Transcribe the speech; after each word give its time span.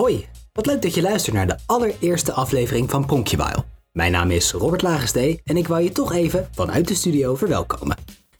Hoi, 0.00 0.26
wat 0.52 0.66
leuk 0.66 0.82
dat 0.82 0.94
je 0.94 1.02
luistert 1.02 1.34
naar 1.34 1.46
de 1.46 1.56
allereerste 1.66 2.32
aflevering 2.32 2.90
van 2.90 3.06
Pronkjewail. 3.06 3.64
Mijn 3.92 4.12
naam 4.12 4.30
is 4.30 4.52
Robert 4.52 4.82
Lagerstee 4.82 5.40
en 5.44 5.56
ik 5.56 5.68
wou 5.68 5.82
je 5.82 5.92
toch 5.92 6.12
even 6.12 6.48
vanuit 6.52 6.88
de 6.88 6.94
studio 6.94 7.34
verwelkomen. 7.34 7.96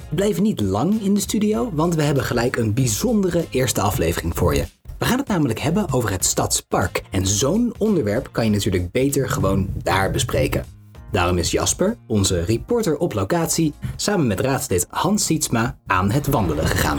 We 0.08 0.14
blijven 0.14 0.42
niet 0.42 0.60
lang 0.60 1.02
in 1.02 1.14
de 1.14 1.20
studio, 1.20 1.70
want 1.72 1.94
we 1.94 2.02
hebben 2.02 2.24
gelijk 2.24 2.56
een 2.56 2.74
bijzondere 2.74 3.44
eerste 3.50 3.80
aflevering 3.80 4.36
voor 4.36 4.54
je. 4.54 4.64
We 4.98 5.04
gaan 5.04 5.18
het 5.18 5.28
namelijk 5.28 5.58
hebben 5.58 5.92
over 5.92 6.10
het 6.10 6.24
Stadspark. 6.24 7.02
En 7.10 7.26
zo'n 7.26 7.74
onderwerp 7.78 8.28
kan 8.32 8.44
je 8.44 8.50
natuurlijk 8.50 8.90
beter 8.90 9.28
gewoon 9.28 9.68
daar 9.82 10.10
bespreken. 10.10 10.64
Daarom 11.12 11.38
is 11.38 11.50
Jasper, 11.50 11.96
onze 12.06 12.44
reporter 12.44 12.96
op 12.96 13.12
locatie, 13.12 13.72
samen 13.96 14.26
met 14.26 14.40
raadslid 14.40 14.86
Hans 14.90 15.24
Sietsma 15.24 15.78
aan 15.86 16.10
het 16.10 16.26
wandelen 16.26 16.66
gegaan. 16.66 16.98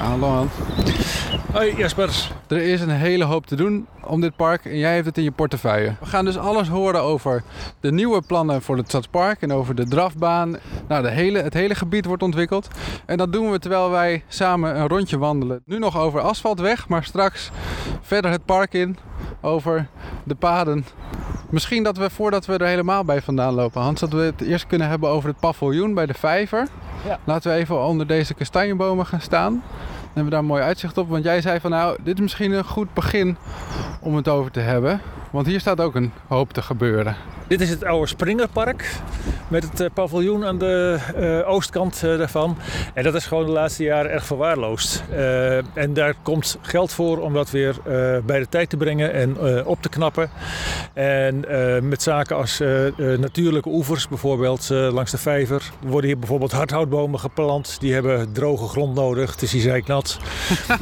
Hallo 0.00 0.26
Hans. 0.26 0.99
Hoi 1.52 1.76
Jasper. 1.76 2.30
Er 2.48 2.62
is 2.62 2.80
een 2.80 2.90
hele 2.90 3.24
hoop 3.24 3.46
te 3.46 3.56
doen 3.56 3.86
om 4.04 4.20
dit 4.20 4.36
park 4.36 4.64
en 4.64 4.76
jij 4.76 4.94
hebt 4.94 5.06
het 5.06 5.18
in 5.18 5.22
je 5.22 5.30
portefeuille. 5.30 5.94
We 6.00 6.06
gaan 6.06 6.24
dus 6.24 6.38
alles 6.38 6.68
horen 6.68 7.02
over 7.02 7.42
de 7.80 7.92
nieuwe 7.92 8.22
plannen 8.22 8.62
voor 8.62 8.76
het 8.76 8.88
Stadspark 8.88 9.42
en 9.42 9.52
over 9.52 9.74
de 9.74 9.88
drafbaan. 9.88 10.56
Nou, 10.88 11.02
de 11.02 11.10
hele, 11.10 11.42
het 11.42 11.54
hele 11.54 11.74
gebied 11.74 12.04
wordt 12.04 12.22
ontwikkeld. 12.22 12.68
En 13.06 13.16
dat 13.16 13.32
doen 13.32 13.50
we 13.50 13.58
terwijl 13.58 13.90
wij 13.90 14.24
samen 14.28 14.80
een 14.80 14.88
rondje 14.88 15.18
wandelen. 15.18 15.62
Nu 15.64 15.78
nog 15.78 15.98
over 15.98 16.20
asfaltweg, 16.20 16.88
maar 16.88 17.04
straks 17.04 17.50
verder 18.00 18.30
het 18.30 18.44
park 18.44 18.72
in, 18.74 18.96
over 19.40 19.88
de 20.24 20.34
paden. 20.34 20.84
Misschien 21.48 21.82
dat 21.82 21.96
we 21.96 22.10
voordat 22.10 22.46
we 22.46 22.58
er 22.58 22.66
helemaal 22.66 23.04
bij 23.04 23.22
vandaan 23.22 23.54
lopen, 23.54 23.82
Hans, 23.82 24.00
dat 24.00 24.12
we 24.12 24.20
het 24.20 24.40
eerst 24.40 24.66
kunnen 24.66 24.88
hebben 24.88 25.08
over 25.08 25.28
het 25.28 25.40
paviljoen 25.40 25.94
bij 25.94 26.06
de 26.06 26.14
vijver. 26.14 26.68
Ja. 27.06 27.18
Laten 27.24 27.50
we 27.50 27.56
even 27.56 27.84
onder 27.84 28.06
deze 28.06 28.34
kastanjebomen 28.34 29.06
gaan 29.06 29.20
staan. 29.20 29.62
Hebben 30.12 30.24
we 30.24 30.30
daar 30.30 30.40
een 30.40 30.46
mooi 30.46 30.62
uitzicht 30.62 30.98
op. 30.98 31.08
Want 31.08 31.24
jij 31.24 31.40
zei 31.40 31.60
van 31.60 31.70
nou, 31.70 31.96
dit 32.02 32.14
is 32.14 32.20
misschien 32.20 32.52
een 32.52 32.64
goed 32.64 32.94
begin 32.94 33.36
om 34.00 34.16
het 34.16 34.28
over 34.28 34.50
te 34.50 34.60
hebben. 34.60 35.00
Want 35.30 35.46
hier 35.46 35.60
staat 35.60 35.80
ook 35.80 35.94
een 35.94 36.12
hoop 36.26 36.52
te 36.52 36.62
gebeuren. 36.62 37.16
Dit 37.46 37.60
is 37.60 37.70
het 37.70 37.84
oude 37.84 38.06
Springerpark 38.06 38.94
met 39.48 39.62
het 39.62 39.80
eh, 39.80 39.86
paviljoen 39.94 40.44
aan 40.44 40.58
de 40.58 40.98
eh, 41.16 41.50
oostkant 41.50 42.02
eh, 42.02 42.18
daarvan. 42.18 42.56
En 42.94 43.02
dat 43.02 43.14
is 43.14 43.26
gewoon 43.26 43.46
de 43.46 43.52
laatste 43.52 43.82
jaren 43.82 44.10
erg 44.10 44.26
verwaarloosd. 44.26 45.02
En 45.74 45.94
daar 45.94 46.14
komt 46.22 46.58
geld 46.60 46.92
voor 46.92 47.18
om 47.18 47.32
dat 47.32 47.50
weer 47.50 47.76
bij 48.24 48.38
de 48.38 48.48
tijd 48.48 48.70
te 48.70 48.76
brengen 48.76 49.12
en 49.12 49.64
op 49.64 49.82
te 49.82 49.88
knappen. 49.88 50.30
En 50.92 51.44
met 51.88 52.02
zaken 52.02 52.36
als 52.36 52.62
natuurlijke 52.96 53.68
oevers, 53.68 54.08
bijvoorbeeld 54.08 54.68
langs 54.68 55.10
de 55.10 55.18
vijver. 55.18 55.70
Er 55.82 55.88
worden 55.88 56.10
hier 56.10 56.18
bijvoorbeeld 56.18 56.52
hardhoutbomen 56.52 57.20
geplant. 57.20 57.80
Die 57.80 57.92
hebben 57.92 58.32
droge 58.32 58.68
grond 58.68 58.94
nodig. 58.94 59.30
Het 59.30 59.42
is 59.42 59.52
hier 59.52 59.62
zeiknat. 59.62 60.18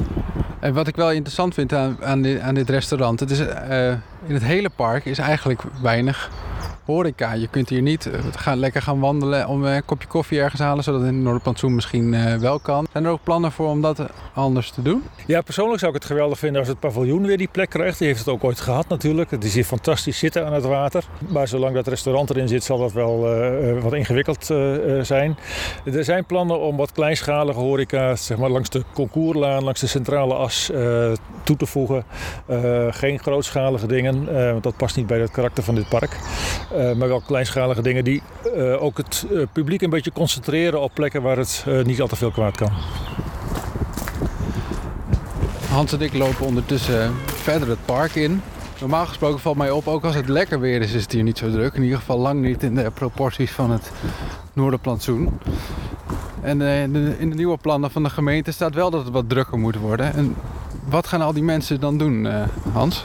En 0.61 0.75
wat 0.75 0.89
ik 0.89 0.97
wel 0.97 1.11
interessant 1.11 1.55
vind 1.55 1.73
aan, 1.73 1.97
aan, 2.01 2.23
dit, 2.23 2.41
aan 2.41 2.55
dit 2.55 2.71
restaurant, 2.71 3.21
het 3.21 3.31
is, 3.31 3.39
in 4.27 4.35
het 4.39 4.47
hele 4.47 4.69
park 4.69 5.05
is 5.05 5.19
eigenlijk 5.19 5.63
weinig 5.83 6.31
horeca. 6.93 7.33
Je 7.33 7.49
kunt 7.49 7.69
hier 7.69 7.83
niet 7.83 8.07
eh, 8.07 8.21
gaan, 8.37 8.59
lekker 8.59 8.83
gaan 8.83 9.01
wandelen 9.01 9.49
om 9.49 9.67
eh, 9.67 9.75
een 9.75 9.85
kopje 9.85 10.09
koffie 10.09 10.41
ergens 10.41 10.61
halen, 10.61 10.85
zodat 10.85 11.01
het 11.01 11.11
in 11.11 11.23
Noorderplantsoen 11.23 11.75
misschien 11.75 12.15
eh, 12.15 12.35
wel 12.35 12.59
kan. 12.59 12.87
Zijn 12.93 13.05
er 13.05 13.11
ook 13.11 13.23
plannen 13.23 13.53
voor 13.53 13.69
om 13.69 13.81
dat 13.81 14.03
anders 14.35 14.71
te 14.71 14.83
doen? 14.83 15.03
Ja, 15.27 15.41
persoonlijk 15.41 15.79
zou 15.79 15.95
ik 15.95 15.99
het 15.99 16.11
geweldig 16.11 16.39
vinden 16.39 16.59
als 16.59 16.69
het 16.69 16.81
paviljoen 16.81 17.27
weer 17.27 17.37
die 17.37 17.49
plek 17.53 17.71
krijgt. 17.71 17.99
Die 17.99 18.07
heeft 18.07 18.19
het 18.19 18.29
ook 18.29 18.45
ooit 18.45 18.61
gehad 18.61 18.89
natuurlijk. 18.89 19.31
Het 19.31 19.45
is 19.45 19.55
hier 19.55 19.65
fantastisch 19.65 20.19
zitten 20.19 20.47
aan 20.47 20.53
het 20.53 20.65
water. 20.65 21.05
Maar 21.29 21.49
zolang 21.49 21.75
dat 21.75 21.87
restaurant 21.87 22.31
erin 22.31 22.49
zit, 22.49 22.65
zal 22.65 22.79
dat 22.79 22.93
wel 22.93 23.21
wat 23.81 23.93
ingewikkeld 23.93 24.45
zijn. 25.03 25.37
Er 25.85 26.05
zijn 26.05 26.25
plannen 26.25 26.61
om 26.61 26.77
wat 26.77 26.93
kleinschalige 26.93 27.59
horeca, 27.59 28.17
zeg 28.17 28.39
maar 28.39 28.51
langs 28.51 28.71
de 28.71 28.83
Concourslaan, 28.95 29.65
langs 29.65 29.81
de 29.81 29.87
centrale 29.87 30.35
as 30.35 30.71
toe 31.43 31.57
te 31.57 31.67
voegen. 31.67 32.05
Geen 32.91 33.19
grootschalige 33.19 33.87
dingen, 33.87 34.25
want 34.53 34.63
dat 34.63 34.77
past 34.77 34.97
niet 34.97 35.07
bij 35.07 35.21
het 35.21 35.31
karakter 35.31 35.63
van 35.63 35.75
dit 35.75 35.89
park. 35.89 36.17
Eh, 36.79 36.93
maar 36.93 37.09
wel 37.09 37.21
kleinschalige 37.21 37.83
dingen 37.83 38.05
die 38.05 38.23
eh, 38.55 38.83
ook 38.83 38.97
het 38.97 39.27
eh, 39.33 39.43
publiek 39.53 39.83
een 39.83 39.91
beetje 39.91 40.13
concentreren 40.13 40.81
op 40.81 40.91
plekken 40.95 41.23
waar 41.23 41.37
het 41.37 41.65
niet 41.85 42.01
al 42.01 42.07
te 42.07 42.17
veel 42.17 42.31
kwaad 42.31 42.57
kan. 42.57 42.71
Hans 45.69 45.93
en 45.93 46.01
ik 46.01 46.15
lopen 46.15 46.47
ondertussen 46.47 47.15
verder 47.25 47.69
het 47.69 47.85
park 47.85 48.15
in. 48.15 48.43
Normaal 48.81 49.07
gesproken 49.07 49.41
valt 49.41 49.57
mij 49.57 49.71
op, 49.71 49.89
ook 49.89 50.05
als 50.05 50.15
het 50.15 50.29
lekker 50.29 50.61
weer 50.61 50.81
is, 50.81 50.93
is 50.93 51.03
het 51.03 51.13
hier 51.13 51.23
niet 51.23 51.39
zo 51.39 51.51
druk. 51.51 51.75
In 51.75 51.83
ieder 51.83 51.99
geval 51.99 52.19
lang 52.19 52.41
niet 52.41 52.63
in 52.63 52.75
de 52.75 52.91
proporties 52.91 53.51
van 53.51 53.71
het 53.71 53.91
Noorderplantsoen. 54.53 55.39
En 56.41 56.61
in 56.61 56.93
de, 56.93 57.17
in 57.19 57.31
de 57.31 57.37
nieuwe 57.37 57.57
plannen 57.57 57.91
van 57.91 58.03
de 58.03 58.11
gemeente 58.11 58.53
staat 58.53 58.75
wel 58.75 58.91
dat 58.91 59.05
het 59.05 59.13
wat 59.13 59.29
drukker 59.29 59.59
moet 59.59 59.77
worden. 59.77 60.15
En 60.15 60.37
wat 60.89 61.07
gaan 61.07 61.21
al 61.21 61.33
die 61.33 61.43
mensen 61.43 61.81
dan 61.81 61.99
doen, 61.99 62.29
Hans? 62.73 63.05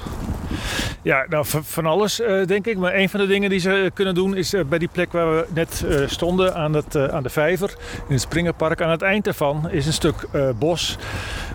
Ja, 1.03 1.25
nou 1.29 1.45
van 1.47 1.85
alles 1.85 2.19
eh, 2.19 2.45
denk 2.45 2.67
ik. 2.67 2.77
Maar 2.77 2.95
een 2.95 3.09
van 3.09 3.19
de 3.19 3.27
dingen 3.27 3.49
die 3.49 3.59
ze 3.59 3.73
eh, 3.73 3.91
kunnen 3.93 4.15
doen 4.15 4.35
is 4.35 4.53
eh, 4.53 4.63
bij 4.65 4.79
die 4.79 4.89
plek 4.91 5.11
waar 5.11 5.35
we 5.35 5.45
net 5.53 5.85
stonden 6.05 6.55
aan, 6.55 6.73
het, 6.73 6.95
aan 7.11 7.23
de 7.23 7.29
vijver 7.29 7.69
in 8.07 8.13
het 8.13 8.21
Springerpark. 8.21 8.81
Aan 8.81 8.89
het 8.89 9.01
eind 9.01 9.23
daarvan 9.23 9.69
is 9.69 9.85
een 9.85 9.93
stuk 9.93 10.27
bos 10.59 10.97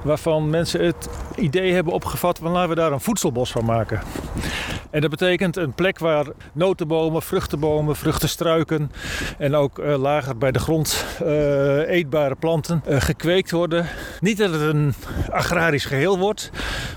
waarvan 0.02 0.50
mensen 0.50 0.84
het 0.84 1.08
idee 1.36 1.72
hebben 1.72 1.92
opgevat 1.92 2.38
van 2.38 2.52
laten 2.52 2.68
we 2.68 2.74
daar 2.74 2.92
een 2.92 3.00
voedselbos 3.00 3.50
van 3.50 3.64
maken. 3.64 4.00
En 4.90 5.00
dat 5.00 5.10
betekent 5.10 5.56
een 5.56 5.72
plek 5.72 5.98
waar 5.98 6.26
notenbomen, 6.52 7.22
vruchtenbomen, 7.22 7.96
vruchtenstruiken 7.96 8.92
en 9.38 9.54
ook 9.54 9.78
lager 9.78 10.38
bij 10.38 10.52
de 10.52 10.58
grond 10.58 11.04
eetbare 11.86 12.34
planten 12.34 12.82
gekweekt 12.88 13.50
worden. 13.50 13.86
Niet 14.20 14.38
dat 14.38 14.52
het 14.52 14.60
een 14.60 14.94
agrarisch 15.30 15.84
geheel 15.84 16.18
wordt, 16.18 16.50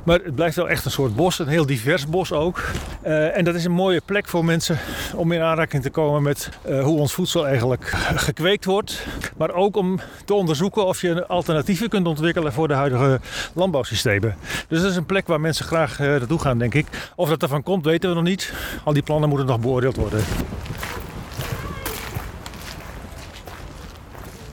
maar 0.06 0.19
het 0.23 0.35
blijft 0.35 0.56
wel 0.56 0.69
echt 0.69 0.85
een 0.85 0.91
soort 0.91 1.16
bos, 1.16 1.40
een 1.40 1.47
heel 1.47 1.66
divers 1.66 2.07
bos 2.07 2.31
ook. 2.41 2.62
Eh, 3.02 3.38
en 3.38 3.44
dat 3.44 3.56
is 3.56 3.66
een 3.66 3.72
mooie 3.72 4.02
plek 4.06 4.28
voor 4.28 4.46
mensen 4.46 4.78
om 5.16 5.31
in 5.31 5.41
aanraking 5.41 5.84
te 5.84 5.90
komen 5.90 6.22
met 6.22 6.50
eh, 6.62 6.84
hoe 6.84 7.00
ons 7.00 7.13
voedsel 7.13 7.47
eigenlijk 7.47 7.85
gekweekt 8.16 8.66
wordt. 8.66 9.06
Maar 9.38 9.53
ook 9.53 9.75
om 9.75 10.00
te 10.25 10.34
onderzoeken 10.34 10.85
of 10.85 11.02
je 11.02 11.28
alternatieven 11.28 11.90
kunt 11.90 12.07
ontwikkelen 12.07 12.53
voor 12.53 12.68
de 12.68 12.74
huidige 12.74 13.19
landbouwsystemen. 13.53 14.35
Dus 14.68 14.81
dat 14.81 14.90
is 14.90 14.96
een 14.96 15.06
plek 15.06 15.28
waar 15.28 15.41
mensen 15.41 15.66
graag 15.66 16.00
eh, 16.00 16.07
naartoe 16.07 16.40
gaan, 16.40 16.57
denk 16.57 16.74
ik. 16.74 16.88
Of 17.16 17.29
dat 17.29 17.41
ervan 17.41 17.63
komt, 17.63 17.85
weten 17.85 18.09
we 18.09 18.16
nog 18.16 18.24
niet. 18.24 18.53
Al 18.84 18.94
die 18.94 19.03
plannen 19.03 19.29
moeten 19.29 19.47
nog 19.47 19.59
beoordeeld 19.59 19.96
worden. 19.96 20.23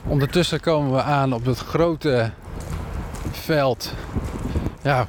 Ondertussen 0.07 0.59
komen 0.59 0.91
we 0.91 1.01
aan 1.01 1.33
op 1.33 1.45
het 1.45 1.57
grote 1.57 2.31
veld. 3.31 3.93
Ja, 4.81 5.07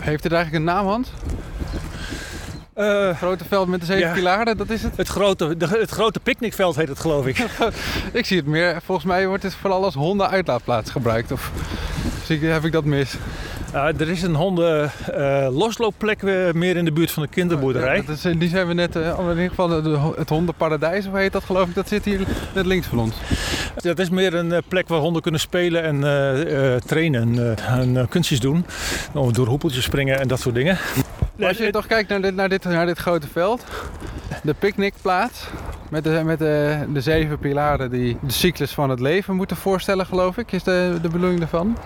heeft 0.00 0.22
het 0.22 0.32
eigenlijk 0.32 0.64
een 0.64 0.74
naam? 0.74 1.04
Eh, 2.78 3.16
Grote 3.16 3.44
veld 3.48 3.68
met 3.68 3.80
de 3.80 3.86
zeven 3.86 4.08
Ja. 4.08 4.14
pilaren, 4.14 4.56
dat 4.56 4.70
is 4.70 4.82
het? 4.82 4.96
het, 4.96 5.08
grote, 5.08 5.56
de, 5.56 5.66
het 5.66 5.90
grote 5.90 6.20
picknickveld 6.20 6.76
heet 6.76 6.88
het, 6.88 7.00
geloof 7.00 7.26
ik. 7.26 7.38
Ik 8.12 8.26
zie 8.26 8.36
het 8.36 8.46
meer, 8.46 8.78
volgens 8.84 9.06
mij 9.06 9.26
wordt 9.26 9.42
het 9.42 9.54
vooral 9.54 9.84
als 9.84 9.94
hondenuitlaatplaats 9.94 10.90
gebruikt. 10.90 11.32
Of 11.32 11.50
zie 12.24 12.36
ik, 12.40 12.50
heb 12.50 12.64
ik 12.64 12.72
dat 12.72 12.84
mis? 12.84 13.14
Ja, 13.72 13.92
er 13.98 14.08
is 14.08 14.22
een 14.22 14.34
honden 14.34 14.90
eh, 15.14 15.48
losloopplek 15.50 16.22
eh, 16.22 16.52
meer 16.52 16.76
in 16.76 16.84
de 16.84 16.92
buurt 16.92 17.10
van 17.10 17.22
de 17.22 17.28
kinderboerderij. 17.28 17.96
Ja, 17.96 18.02
dat 18.06 18.16
is, 18.24 18.38
die 18.38 18.48
zijn 18.48 18.66
we 18.66 18.74
net, 18.74 18.96
eh, 18.96 19.18
in 19.18 19.28
ieder 19.28 19.48
geval 19.48 19.68
de- 19.68 20.12
het 20.16 20.28
hondenparadijs, 20.28 21.06
of 21.06 21.12
heet 21.12 21.32
dat 21.32 21.44
geloof 21.44 21.68
ik, 21.68 21.74
dat 21.74 21.88
zit 21.88 22.04
hier 22.04 22.20
net 22.54 22.66
links 22.66 22.86
van 22.86 22.98
ons. 22.98 23.14
Dat 23.76 23.98
is 23.98 24.10
meer 24.10 24.34
een 24.34 24.52
eh, 24.52 24.58
plek 24.68 24.88
waar 24.88 24.98
honden 25.00 25.22
kunnen 25.22 25.40
spelen 25.40 25.82
en 25.82 26.04
eh, 26.04 26.74
eh, 26.74 26.80
trainen 26.80 27.56
eh, 27.56 27.78
en 27.78 27.96
eh, 27.96 28.04
kunstjes 28.08 28.40
doen. 28.40 28.64
Oh, 29.14 29.32
Door 29.32 29.46
hoepeltjes 29.46 29.84
springen 29.84 30.20
en 30.20 30.28
dat 30.28 30.40
soort 30.40 30.54
dingen. 30.54 30.78
Als 31.46 31.56
je 31.56 31.70
toch 31.70 31.86
kijkt 31.86 32.08
naar 32.08 32.20
dit, 32.20 32.34
naar 32.34 32.48
dit, 32.48 32.64
naar 32.64 32.86
dit 32.86 32.98
grote 32.98 33.28
veld, 33.28 33.64
de 34.42 34.54
picknickplaats 34.54 35.46
met, 35.90 36.04
de, 36.04 36.20
met 36.24 36.38
de, 36.38 36.86
de 36.92 37.00
zeven 37.00 37.38
pilaren 37.38 37.90
die 37.90 38.18
de 38.22 38.32
cyclus 38.32 38.72
van 38.72 38.90
het 38.90 39.00
leven 39.00 39.36
moeten 39.36 39.56
voorstellen, 39.56 40.06
geloof 40.06 40.36
ik, 40.36 40.52
is 40.52 40.62
de, 40.62 40.98
de 41.02 41.08
bedoeling 41.08 41.38
daarvan. 41.38 41.76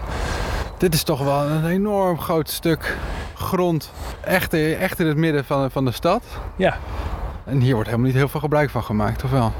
Dit 0.78 0.94
is 0.94 1.02
toch 1.02 1.24
wel 1.24 1.42
een 1.42 1.66
enorm 1.66 2.18
groot 2.18 2.50
stuk 2.50 2.96
grond, 3.34 3.92
echt, 4.20 4.54
echt 4.54 5.00
in 5.00 5.06
het 5.06 5.16
midden 5.16 5.44
van, 5.44 5.70
van 5.70 5.84
de 5.84 5.92
stad. 5.92 6.24
Ja. 6.56 6.78
En 7.44 7.60
hier 7.60 7.74
wordt 7.74 7.88
helemaal 7.88 8.08
niet 8.08 8.18
heel 8.18 8.28
veel 8.28 8.40
gebruik 8.40 8.70
van 8.70 8.82
gemaakt, 8.82 9.24
of 9.24 9.30
wel? 9.30 9.52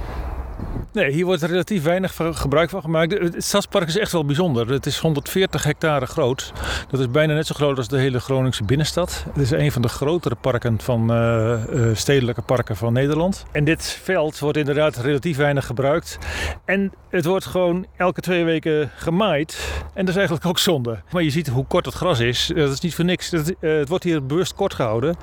Nee, 0.93 1.11
hier 1.11 1.25
wordt 1.25 1.43
relatief 1.43 1.83
weinig 1.83 2.17
gebruik 2.17 2.71
van 2.71 2.81
gemaakt. 2.81 3.13
Het 3.13 3.45
Stadspark 3.45 3.89
is 3.89 3.99
echt 3.99 4.13
wel 4.13 4.25
bijzonder. 4.25 4.69
Het 4.69 4.87
is 4.87 4.99
140 4.99 5.65
hectare 5.65 6.07
groot. 6.07 6.53
Dat 6.91 7.01
is 7.01 7.11
bijna 7.11 7.35
net 7.35 7.47
zo 7.47 7.55
groot 7.55 7.77
als 7.77 7.89
de 7.89 7.99
hele 7.99 8.21
Groningse 8.21 8.65
binnenstad. 8.65 9.25
Het 9.33 9.43
is 9.43 9.51
een 9.51 9.73
van 9.73 9.83
de 9.83 9.89
grotere 9.89 10.35
parken 10.35 10.81
van 10.81 11.11
eh, 11.11 11.53
eh, 11.53 11.97
stedelijke 11.97 12.43
parken 12.43 12.77
van 12.77 12.93
Nederland. 12.93 13.45
En 13.53 13.65
dit 13.65 13.99
veld 14.03 14.39
wordt 14.39 14.59
inderdaad 14.59 14.97
relatief 14.97 15.37
weinig 15.37 15.67
gebruikt. 15.67 16.19
En 16.65 16.93
het 17.11 17.25
wordt 17.25 17.47
gewoon 17.47 17.87
elke 17.97 18.21
twee 18.21 18.45
weken 18.45 18.91
gemaaid. 18.97 19.83
En 19.95 20.01
dat 20.01 20.09
is 20.09 20.17
eigenlijk 20.17 20.47
ook 20.47 20.59
zonde. 20.59 21.03
Maar 21.11 21.23
je 21.23 21.31
ziet 21.31 21.49
hoe 21.49 21.67
kort 21.67 21.85
het 21.85 21.95
gras 21.95 22.21
is. 22.21 22.51
Dat 22.55 22.73
is 22.73 22.81
niet 22.81 22.95
voor 22.95 23.05
niks. 23.05 23.31
Dat, 23.31 23.53
eh, 23.61 23.77
het 23.77 23.89
wordt 23.89 24.05
hier 24.05 24.27
bewust 24.27 24.55
kort 24.55 24.75
gehouden. 24.75 25.17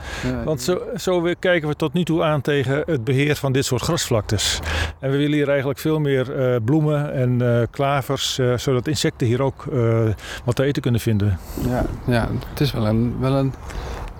Want 0.46 0.62
zo, 0.62 0.82
zo 0.98 1.34
kijken 1.40 1.68
we 1.68 1.76
tot 1.76 1.94
nu 1.94 2.04
toe 2.04 2.24
aan 2.24 2.42
tegen 2.42 2.84
het 2.86 3.04
beheer 3.04 3.36
van 3.36 3.52
dit 3.52 3.66
soort 3.66 3.82
grasvlaktes. 3.82 4.60
En 5.00 5.12
we 5.12 5.18
willen 5.18 5.34
hier 5.34 5.48
eigenlijk 5.48 5.59
eigenlijk 5.60 5.80
veel 5.80 6.00
meer 6.00 6.36
eh, 6.36 6.56
bloemen 6.66 7.14
en 7.14 7.42
eh, 7.42 7.68
klavers, 7.72 8.38
eh, 8.40 8.58
zodat 8.58 8.88
insecten 8.88 9.28
hier 9.28 9.42
ook 9.42 9.66
eh, 9.74 10.08
wat 10.44 10.56
te 10.56 10.64
eten 10.64 10.82
kunnen 10.82 11.02
vinden. 11.02 11.40
Ja, 11.68 11.86
ja 12.08 12.30
het 12.50 12.60
is 12.60 12.72
wel 12.72 12.88
een, 12.88 13.20
wel 13.20 13.34
een 13.34 13.54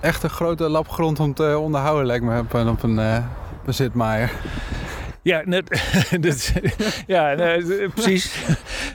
echt 0.00 0.22
een 0.22 0.30
grote 0.30 0.68
lap 0.68 0.88
grond 0.88 1.20
om 1.20 1.34
te 1.34 1.58
onderhouden, 1.58 2.06
lijkt 2.06 2.24
me, 2.24 2.38
op 2.38 2.52
een, 2.52 2.68
op 2.68 2.82
een, 2.82 2.98
eh, 2.98 3.16
op 3.60 3.66
een 3.66 3.74
zitmaaier. 3.74 4.32
Ja, 5.22 5.42
net, 5.44 5.82
dit, 6.20 6.52
ja 7.06 7.34
nee, 7.34 7.88
precies. 7.88 8.44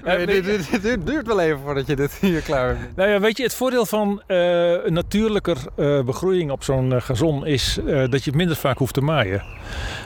Nee, 0.06 0.26
dit, 0.26 0.44
dit- 0.46 0.72
dit 0.72 0.82
duurt- 0.82 1.06
duurt 1.08 1.28
wel 1.28 1.40
even 1.40 1.60
voordat 1.60 1.88
je 1.88 1.96
dit 1.96 2.14
hier 2.22 2.42
klaar 2.42 2.74
bent. 2.74 2.96
Nou 2.96 3.10
ja, 3.10 3.20
weet 3.20 3.38
je, 3.38 3.44
het 3.44 3.54
voordeel 3.56 3.86
van 3.86 4.22
eh, 4.28 4.38
een 4.86 4.94
natuurlijker 4.94 5.58
eh, 5.76 6.02
begroeiing 6.04 6.52
op 6.52 6.64
zo'n 6.64 6.94
eh, 6.94 7.02
gazon 7.02 7.46
is 7.46 7.78
eh, 7.78 7.86
dat 8.10 8.24
je 8.24 8.30
het 8.30 8.36
minder 8.36 8.56
vaak 8.56 8.78
hoeft 8.78 8.94
te 8.94 9.02
maaien. 9.02 9.44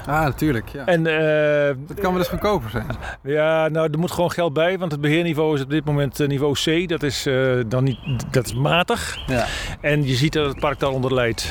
Ah, 0.05 0.23
natuurlijk. 0.23 0.69
Ja. 0.69 0.85
En 0.85 1.07
eh, 1.07 1.75
Dat 1.87 1.99
kan 1.99 2.11
wel 2.11 2.19
eens 2.19 2.29
goedkoper 2.29 2.69
zijn. 2.69 2.85
ja, 3.23 3.67
nou, 3.67 3.89
er 3.91 3.99
moet 3.99 4.11
gewoon 4.11 4.31
geld 4.31 4.53
bij, 4.53 4.77
want 4.77 4.91
het 4.91 5.01
beheerniveau 5.01 5.55
is 5.55 5.61
op 5.61 5.69
dit 5.69 5.85
moment 5.85 6.27
niveau 6.27 6.53
C. 6.53 6.89
Dat 6.89 7.03
is 7.03 7.25
eh, 7.25 7.35
dan 7.67 7.83
niet, 7.83 7.97
dat 8.31 8.45
is 8.45 8.53
matig. 8.53 9.17
Ja. 9.27 9.45
En 9.81 10.05
je 10.07 10.15
ziet 10.15 10.33
dat 10.33 10.47
het 10.47 10.59
park 10.59 10.79
daaronder 10.79 11.13
leidt. 11.13 11.47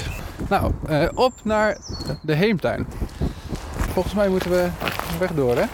Nou, 0.48 0.72
eh, 0.86 1.08
op 1.14 1.32
naar 1.42 1.78
de 2.22 2.34
heemtuin. 2.34 2.86
Volgens 3.92 4.14
mij 4.14 4.28
moeten 4.28 4.50
we 4.50 4.68
weg 5.18 5.30
door, 5.32 5.56
hè? 5.56 5.64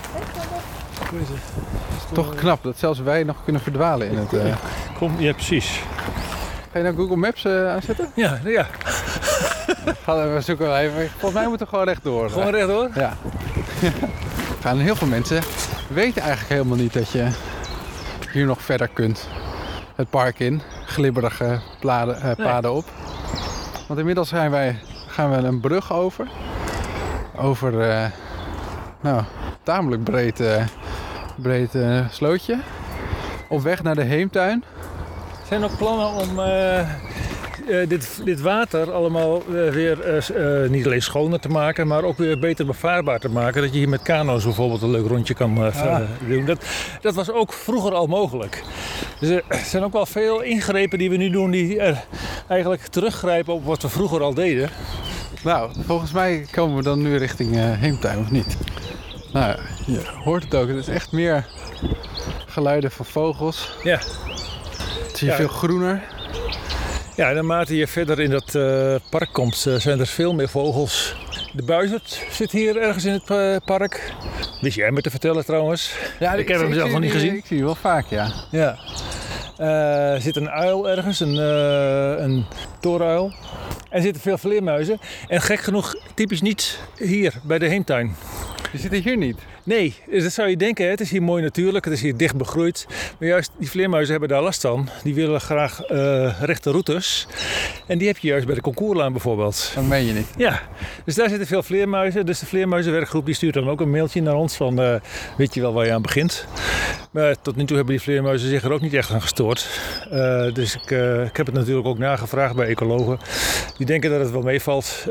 Toch 2.15 2.35
knap 2.35 2.63
dat 2.63 2.79
zelfs 2.79 3.01
wij 3.01 3.23
nog 3.23 3.37
kunnen 3.45 3.63
verdwalen 3.63 4.11
in 4.11 4.19
het... 4.19 4.33
eh. 4.33 4.55
Kom, 4.99 5.15
ja, 5.19 5.33
precies. 5.33 5.83
Ga 6.73 6.79
je 6.79 6.85
nou 6.85 6.97
Google 6.97 7.17
Maps 7.17 7.45
eh, 7.45 7.69
aanzetten? 7.69 8.11
Ja, 8.15 8.41
ja. 8.45 8.67
Gaan 10.05 10.35
we 10.35 10.41
zoeken 10.41 10.67
wel 10.67 10.77
even. 10.77 11.09
Volgens 11.11 11.33
mij 11.33 11.49
moeten 11.49 11.67
we 11.67 11.73
gewoon 11.73 11.85
rechtdoor. 11.85 12.31
gewoon 12.31 12.51
rechtdoor. 12.51 12.91
Ja. 12.95 13.13
Gaan 14.63 14.79
heel 14.79 14.97
veel 14.97 15.07
mensen 15.07 15.43
weten 15.89 16.23
eigenlijk 16.23 16.53
helemaal 16.53 16.77
niet 16.77 16.93
dat 16.93 17.11
je 17.11 17.29
hier 18.33 18.47
nog 18.47 18.63
verder 18.63 18.89
kunt. 18.89 19.29
Het 19.95 20.11
park 20.11 20.39
in, 20.39 20.63
glibberige 20.87 21.61
pladen, 21.81 22.21
eh, 22.21 22.45
paden 22.45 22.73
op. 22.73 22.85
Want 23.89 23.99
inmiddels 24.01 24.29
zijn 24.29 24.51
wij, 24.51 24.79
gaan 25.07 25.31
we 25.31 25.37
een 25.37 25.61
brug 25.61 25.93
over. 25.93 26.29
Over, 27.37 27.81
eh, 27.91 28.05
nou, 29.01 29.23
tamelijk 29.63 30.05
breed, 30.05 30.41
breed 31.37 31.75
eh, 31.75 32.09
slootje. 32.11 32.59
Op 33.49 33.63
weg 33.63 33.83
naar 33.83 33.95
de 33.95 34.03
heemtuin. 34.03 34.65
Zijn 35.49 35.63
er 35.63 35.71
ook 35.71 35.77
plannen 35.77 36.07
om 36.07 36.41
eh, 36.41 36.81
eh, 36.81 36.87
dit, 37.89 38.21
dit 38.25 38.41
water 38.41 38.93
allemaal 38.93 39.43
weer 39.47 39.99
niet 40.71 40.87
alleen 40.87 41.03
schoner 41.03 41.41
te 41.41 41.49
maken, 41.49 41.87
maar 41.87 42.03
ook 42.05 42.19
weer 42.19 42.39
beter 42.39 42.67
bevaarbaar 42.67 43.19
te 43.21 43.29
maken? 43.29 43.63
Dat 43.63 43.73
je 43.73 43.79
hier 43.79 43.89
met 43.89 44.03
kano's 44.03 44.45
bijvoorbeeld 44.45 44.83
een 44.83 44.91
leuk 44.91 45.07
rondje 45.07 45.35
kan 45.35 45.59
Ah. 45.59 46.01
doen. 46.29 46.45
Dat, 46.45 46.65
dat 47.01 47.15
was 47.15 47.31
ook 47.31 47.53
vroeger 47.53 47.93
al 47.95 48.07
mogelijk. 48.07 48.63
Dus 49.19 49.29
er 49.31 49.43
zijn 49.65 49.83
ook 49.85 49.93
wel 49.93 50.07
veel 50.07 50.41
ingrepen 50.41 50.99
die 50.99 51.11
we 51.11 51.17
nu 51.17 51.31
doen 51.31 51.51
die 51.51 51.79
er 51.81 52.05
eigenlijk 52.49 52.83
teruggrijpen 52.87 53.55
op 53.55 53.65
wat 53.65 53.83
we 53.83 53.89
vroeger 53.89 54.21
al 54.23 54.35
deden. 54.35 54.69
Nou, 55.45 55.71
volgens 55.87 56.13
mij 56.13 56.47
komen 56.51 56.77
we 56.77 56.83
dan 56.83 57.03
nu 57.03 57.17
richting 57.17 57.51
heemtuin, 57.57 58.19
of 58.19 58.31
niet? 58.31 58.57
Nou, 59.35 59.59
je 59.87 60.01
hoort 60.25 60.43
het 60.45 60.55
ook. 60.55 60.69
Het 60.69 60.77
is 60.77 60.89
echt 60.89 61.13
meer 61.13 61.47
geluiden 62.47 62.91
van 62.91 63.05
vogels. 63.05 63.73
Ja. 63.83 63.99
Het 63.99 65.13
is 65.15 65.21
hier 65.21 65.31
Ja. 65.31 65.37
veel 65.37 65.49
groener. 65.49 66.03
Ja, 67.17 67.29
en 67.29 67.35
naarmate 67.35 67.77
je 67.77 67.87
verder 67.87 68.21
in 68.21 68.31
dat 68.31 68.55
eh, 68.55 68.95
park 69.11 69.33
komt, 69.33 69.67
eh, 69.67 69.75
zijn 69.75 70.01
er 70.01 70.07
veel 70.07 70.35
meer 70.35 70.49
vogels. 70.49 71.17
De 71.53 71.63
buizerd 71.63 72.23
zit 72.31 72.51
hier 72.53 72.77
ergens 72.77 73.05
in 73.05 73.13
het 73.13 73.31
eh, 73.31 73.57
park. 73.65 74.13
Wist 74.61 74.77
jij 74.77 74.91
me 74.91 75.01
te 75.01 75.11
vertellen 75.11 75.45
trouwens? 75.45 75.95
Ja, 76.19 76.33
Ik 76.35 76.49
heb 76.49 76.61
hem 76.61 76.73
zelf 76.75 76.91
nog 76.91 77.01
niet 77.01 77.11
die- 77.11 77.21
gezien. 77.21 77.37
Ik 77.37 77.47
zie 77.47 77.65
wel 77.65 77.75
vaak, 77.75 78.07
ja. 78.07 78.31
Ja. 78.51 78.77
Eh, 79.59 80.13
er 80.13 80.21
zit 80.21 80.37
een 80.37 80.51
uil 80.51 80.89
ergens, 80.91 81.21
een, 81.21 81.35
uh, 81.35 82.25
een 82.25 82.45
torenuil. 82.81 83.33
Er 83.91 84.03
zitten 84.03 84.23
veel 84.23 84.39
vleermuizen. 84.39 84.99
En 85.29 85.41
gek 85.41 85.61
genoeg, 85.61 85.95
typisch 86.15 86.41
niet 86.41 86.79
hier 86.99 87.35
bij 87.43 87.59
de 87.59 87.67
heemtuin. 87.67 88.17
Die 88.75 88.83
zitten 88.83 89.03
hier 89.03 89.17
niet. 89.17 89.39
Nee, 89.65 89.95
dat 90.11 90.33
zou 90.33 90.49
je 90.49 90.57
denken. 90.57 90.91
Het 90.91 91.01
is 91.01 91.11
hier 91.11 91.23
mooi 91.23 91.43
natuurlijk, 91.43 91.85
het 91.85 91.95
is 91.95 92.01
hier 92.01 92.17
dicht 92.17 92.37
begroeid. 92.37 92.87
Maar 93.19 93.29
juist 93.29 93.51
die 93.59 93.71
vleermuizen 93.71 94.11
hebben 94.11 94.29
daar 94.29 94.43
last 94.43 94.61
van. 94.61 94.89
Die 95.03 95.15
willen 95.15 95.41
graag 95.41 95.83
eh, 95.83 96.41
rechte 96.43 96.71
routes. 96.71 97.27
En 97.87 97.99
die 97.99 98.07
heb 98.07 98.19
je 98.19 98.29
juist 98.29 98.47
bij 98.47 98.55
de 98.55 98.61
concourlaan 98.61 99.13
bijvoorbeeld. 99.13 99.73
Dat 99.75 99.85
meen 99.85 100.05
je 100.05 100.13
niet. 100.13 100.27
Ja, 100.37 100.61
dus 101.05 101.15
daar 101.15 101.29
zitten 101.29 101.47
veel 101.47 101.63
vleermuizen. 101.63 102.27
Dus 102.27 102.39
de 102.39 102.47
vleermuizenwerkgroep 102.47 103.27
die 103.27 103.35
stuurt 103.35 103.55
dan 103.55 103.69
ook 103.69 103.81
een 103.81 103.91
mailtje 103.91 104.23
naar 104.23 104.35
ons 104.35 104.57
van... 104.57 104.81
eh, 104.81 104.95
weet 105.37 105.55
je 105.55 105.61
wel 105.61 105.73
waar 105.73 105.87
je 105.87 105.93
aan 105.93 106.03
begint? 106.03 106.47
Maar 107.11 107.37
tot 107.43 107.57
nu 107.57 107.65
toe 107.65 107.77
hebben 107.77 107.95
die 107.95 108.05
vleermuizen 108.05 108.49
zich 108.49 108.65
er 108.65 108.73
ook 108.73 108.81
niet 108.81 108.95
echt 108.95 109.11
aan 109.11 109.23
gestoord. 109.23 109.81
Eh, 110.11 110.55
dus 110.55 110.75
ik, 110.75 110.91
ik 111.31 111.37
heb 111.37 111.47
het 111.47 111.55
natuurlijk 111.55 111.87
ook 111.87 111.99
nagevraagd 111.99 112.55
bij 112.55 112.67
ecologen. 112.67 113.19
Die 113.77 113.87
denken 113.87 114.11
dat 114.11 114.21
het 114.21 114.31
wel 114.31 114.43
meevalt 114.43 115.07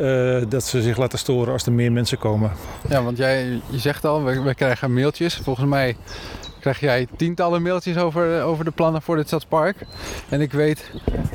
dat 0.50 0.63
ze 0.63 0.81
zich 0.81 0.97
laten 0.97 1.19
storen 1.19 1.53
als 1.53 1.65
er 1.65 1.71
meer 1.71 1.91
mensen 1.91 2.17
komen. 2.17 2.51
Ja, 2.89 3.03
want 3.03 3.17
jij 3.17 3.61
je 3.69 3.79
zegt 3.79 4.05
al, 4.05 4.23
we, 4.23 4.42
we 4.43 4.55
krijgen 4.55 4.93
mailtjes. 4.93 5.35
Volgens 5.35 5.67
mij 5.67 5.95
krijg 6.59 6.79
jij 6.79 7.07
tientallen 7.17 7.61
mailtjes 7.61 7.97
over, 7.97 8.41
over 8.41 8.65
de 8.65 8.71
plannen 8.71 9.01
voor 9.01 9.15
dit 9.15 9.27
stadspark. 9.27 9.75
En 10.29 10.41
ik 10.41 10.51
weet, 10.51 10.91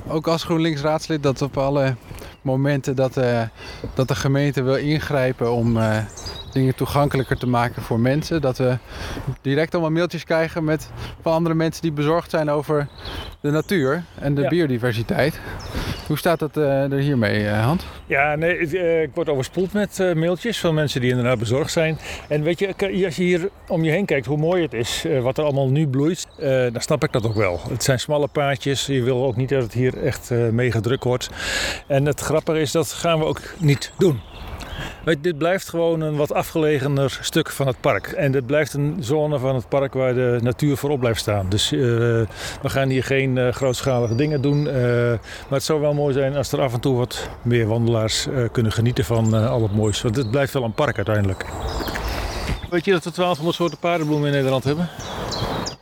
ook 0.08 0.26
als 0.26 0.44
GroenLinks 0.44 0.80
raadslid, 0.80 1.22
dat 1.22 1.42
op 1.42 1.56
alle 1.58 1.94
momenten 2.42 2.96
dat, 2.96 3.16
eh, 3.16 3.42
dat 3.94 4.08
de 4.08 4.14
gemeente 4.14 4.62
wil 4.62 4.76
ingrijpen 4.76 5.52
om 5.52 5.76
eh, 5.76 5.96
dingen 6.52 6.74
toegankelijker 6.74 7.38
te 7.38 7.46
maken 7.46 7.82
voor 7.82 8.00
mensen, 8.00 8.40
dat 8.40 8.58
we 8.58 8.78
direct 9.42 9.72
allemaal 9.72 9.90
mailtjes 9.92 10.24
krijgen 10.24 10.64
met, 10.64 10.90
van 11.22 11.32
andere 11.32 11.54
mensen 11.54 11.82
die 11.82 11.92
bezorgd 11.92 12.30
zijn 12.30 12.50
over 12.50 12.88
de 13.40 13.50
natuur 13.50 14.04
en 14.20 14.34
de 14.34 14.42
Ja. 14.42 14.48
biodiversiteit. 14.48 15.40
Hoe 16.08 16.18
staat 16.18 16.38
dat 16.38 16.56
eh, 16.56 16.92
er 16.92 16.98
hiermee, 16.98 17.46
eh, 17.46 17.64
Hans? 17.64 17.84
Ja, 18.06 18.34
nee, 18.34 18.58
ik, 18.58 18.72
eh, 18.72 19.02
ik 19.02 19.10
word 19.14 19.28
overspoeld 19.28 19.72
met 19.72 20.14
mailtjes 20.14 20.60
van 20.60 20.74
mensen 20.74 21.00
die 21.00 21.10
inderdaad 21.10 21.38
bezorgd 21.38 21.72
zijn. 21.72 21.98
En 22.28 22.42
weet 22.42 22.58
je, 22.58 22.74
als 23.04 23.16
je 23.16 23.22
hier 23.22 23.48
om 23.66 23.84
je 23.84 23.90
heen 23.90 24.04
kijkt 24.04 24.26
hoe 24.26 24.36
mooi 24.36 24.62
het 24.62 24.72
is, 24.72 25.04
wat 25.22 25.38
er 25.38 25.44
allemaal 25.44 25.68
nu 25.68 25.86
bloeit, 25.86 26.26
dan 26.72 26.80
snap 26.80 27.04
ik 27.04 27.12
dat 27.12 27.26
ook 27.26 27.34
wel. 27.34 27.60
Het 27.68 27.82
zijn 27.82 28.00
smalle 28.00 28.28
paadjes, 28.28 28.86
je 28.86 29.02
wil 29.02 29.24
ook 29.24 29.36
niet 29.36 29.48
dat 29.48 29.62
het 29.62 29.72
hier 29.72 30.02
echt 30.02 30.30
mee 30.30 30.70
gedrukt 30.70 31.04
wordt. 31.04 31.30
En 31.86 32.06
het 32.06 32.20
grappige 32.20 32.60
is, 32.60 32.72
dat 32.72 32.92
gaan 32.92 33.18
we 33.18 33.24
ook 33.24 33.40
niet 33.58 33.92
doen. 33.98 34.20
Weet, 35.04 35.22
dit 35.22 35.38
blijft 35.38 35.68
gewoon 35.68 36.00
een 36.00 36.16
wat 36.16 36.32
afgelegener 36.32 37.18
stuk 37.20 37.50
van 37.50 37.66
het 37.66 37.80
park. 37.80 38.06
En 38.06 38.32
dit 38.32 38.46
blijft 38.46 38.72
een 38.74 38.96
zone 39.00 39.38
van 39.38 39.54
het 39.54 39.68
park 39.68 39.94
waar 39.94 40.14
de 40.14 40.38
natuur 40.42 40.76
voorop 40.76 41.00
blijft 41.00 41.20
staan. 41.20 41.48
Dus 41.48 41.72
eh, 41.72 41.78
we 41.78 42.68
gaan 42.68 42.88
hier 42.88 43.04
geen 43.04 43.38
eh, 43.38 43.52
grootschalige 43.52 44.14
dingen 44.14 44.42
doen. 44.42 44.68
eh, 44.68 44.74
maar 45.48 45.58
het 45.58 45.62
zou 45.62 45.80
wel 45.80 45.94
mooi 45.94 46.14
zijn 46.14 46.36
als 46.36 46.52
er 46.52 46.60
af 46.60 46.72
en 46.72 46.80
toe 46.80 46.96
wat 46.96 47.28
meer 47.42 47.66
wandelaars 47.66 48.26
kunnen 48.52 48.72
genieten 48.72 49.04
van 49.04 49.48
al 49.48 49.62
het 49.62 49.74
moois. 49.74 50.02
Want 50.02 50.16
het 50.16 50.30
blijft 50.30 50.52
wel 50.52 50.64
een 50.64 50.72
park 50.72 50.96
uiteindelijk. 50.96 51.44
Weet 52.70 52.84
je 52.84 52.90
dat 52.90 53.04
we 53.04 53.10
1200 53.10 53.56
soorten 53.56 53.78
paardenbloemen 53.78 54.28
in 54.28 54.34
Nederland 54.34 54.64
hebben? 54.64 54.88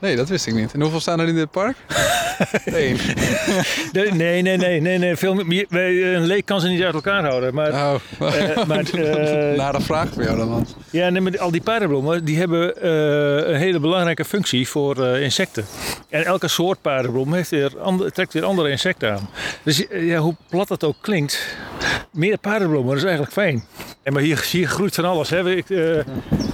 Nee, 0.01 0.17
dat 0.17 0.29
wist 0.29 0.47
ik 0.47 0.55
niet. 0.55 0.73
En 0.73 0.81
hoeveel 0.81 1.01
staan 1.01 1.21
er 1.21 1.29
in 1.29 1.35
dit 1.35 1.51
park? 1.51 1.77
Eén. 2.65 2.97
Nee, 3.93 4.11
nee, 4.13 4.43
nee, 4.43 4.57
nee. 4.57 4.81
nee, 4.81 4.99
nee. 4.99 5.17
Veel 5.17 5.35
meer, 5.35 5.67
wij- 5.69 6.15
een 6.15 6.27
leek 6.27 6.47
kan 6.47 6.61
ze 6.61 6.69
niet 6.69 6.83
uit 6.83 6.95
elkaar 6.95 7.25
houden. 7.25 7.55
Maar, 7.55 7.71
Oh, 7.73 7.95
eh, 8.21 8.65
maar 8.69 8.79
eh, 8.93 9.57
nare 9.57 9.81
vraag 9.81 10.09
voor 10.13 10.23
jou 10.23 10.37
dan, 10.37 10.49
Hans. 10.51 10.75
Ja, 10.91 11.09
nee, 11.09 11.21
maar 11.21 11.39
al 11.39 11.51
die 11.51 11.63
paardenbloemen 11.63 12.25
die 12.25 12.39
hebben 12.39 12.77
eh, 12.83 13.49
een 13.53 13.59
hele 13.59 13.81
belangrijke 13.81 14.25
functie 14.25 14.69
voor 14.69 15.05
eh, 15.07 15.23
insecten. 15.23 15.65
En 16.09 16.25
elke 16.25 16.49
soort 16.49 16.81
paardenbloem 16.83 17.33
heeft 17.35 17.51
weer 17.51 17.79
ander- 17.81 18.13
trekt 18.13 18.33
weer 18.33 18.45
andere 18.45 18.71
insecten 18.71 19.13
aan. 19.13 19.29
Dus 19.63 19.89
eh, 19.89 20.07
ja, 20.07 20.19
hoe 20.19 20.35
plat 20.49 20.69
het 20.69 20.85
ook 20.85 20.97
klinkt, 21.01 21.57
meer 22.13 22.39
paardenbloemen, 22.39 22.89
dat 22.89 22.97
is 22.97 23.03
eigenlijk 23.03 23.33
fijn. 23.33 23.65
En 24.03 24.13
maar 24.13 24.23
hier, 24.23 24.45
hier 24.51 24.69
groeit 24.69 24.95
van 24.95 25.05
alles. 25.05 25.31
Hè. 25.31 25.51
Ik, 25.51 25.71
eh, 25.71 25.79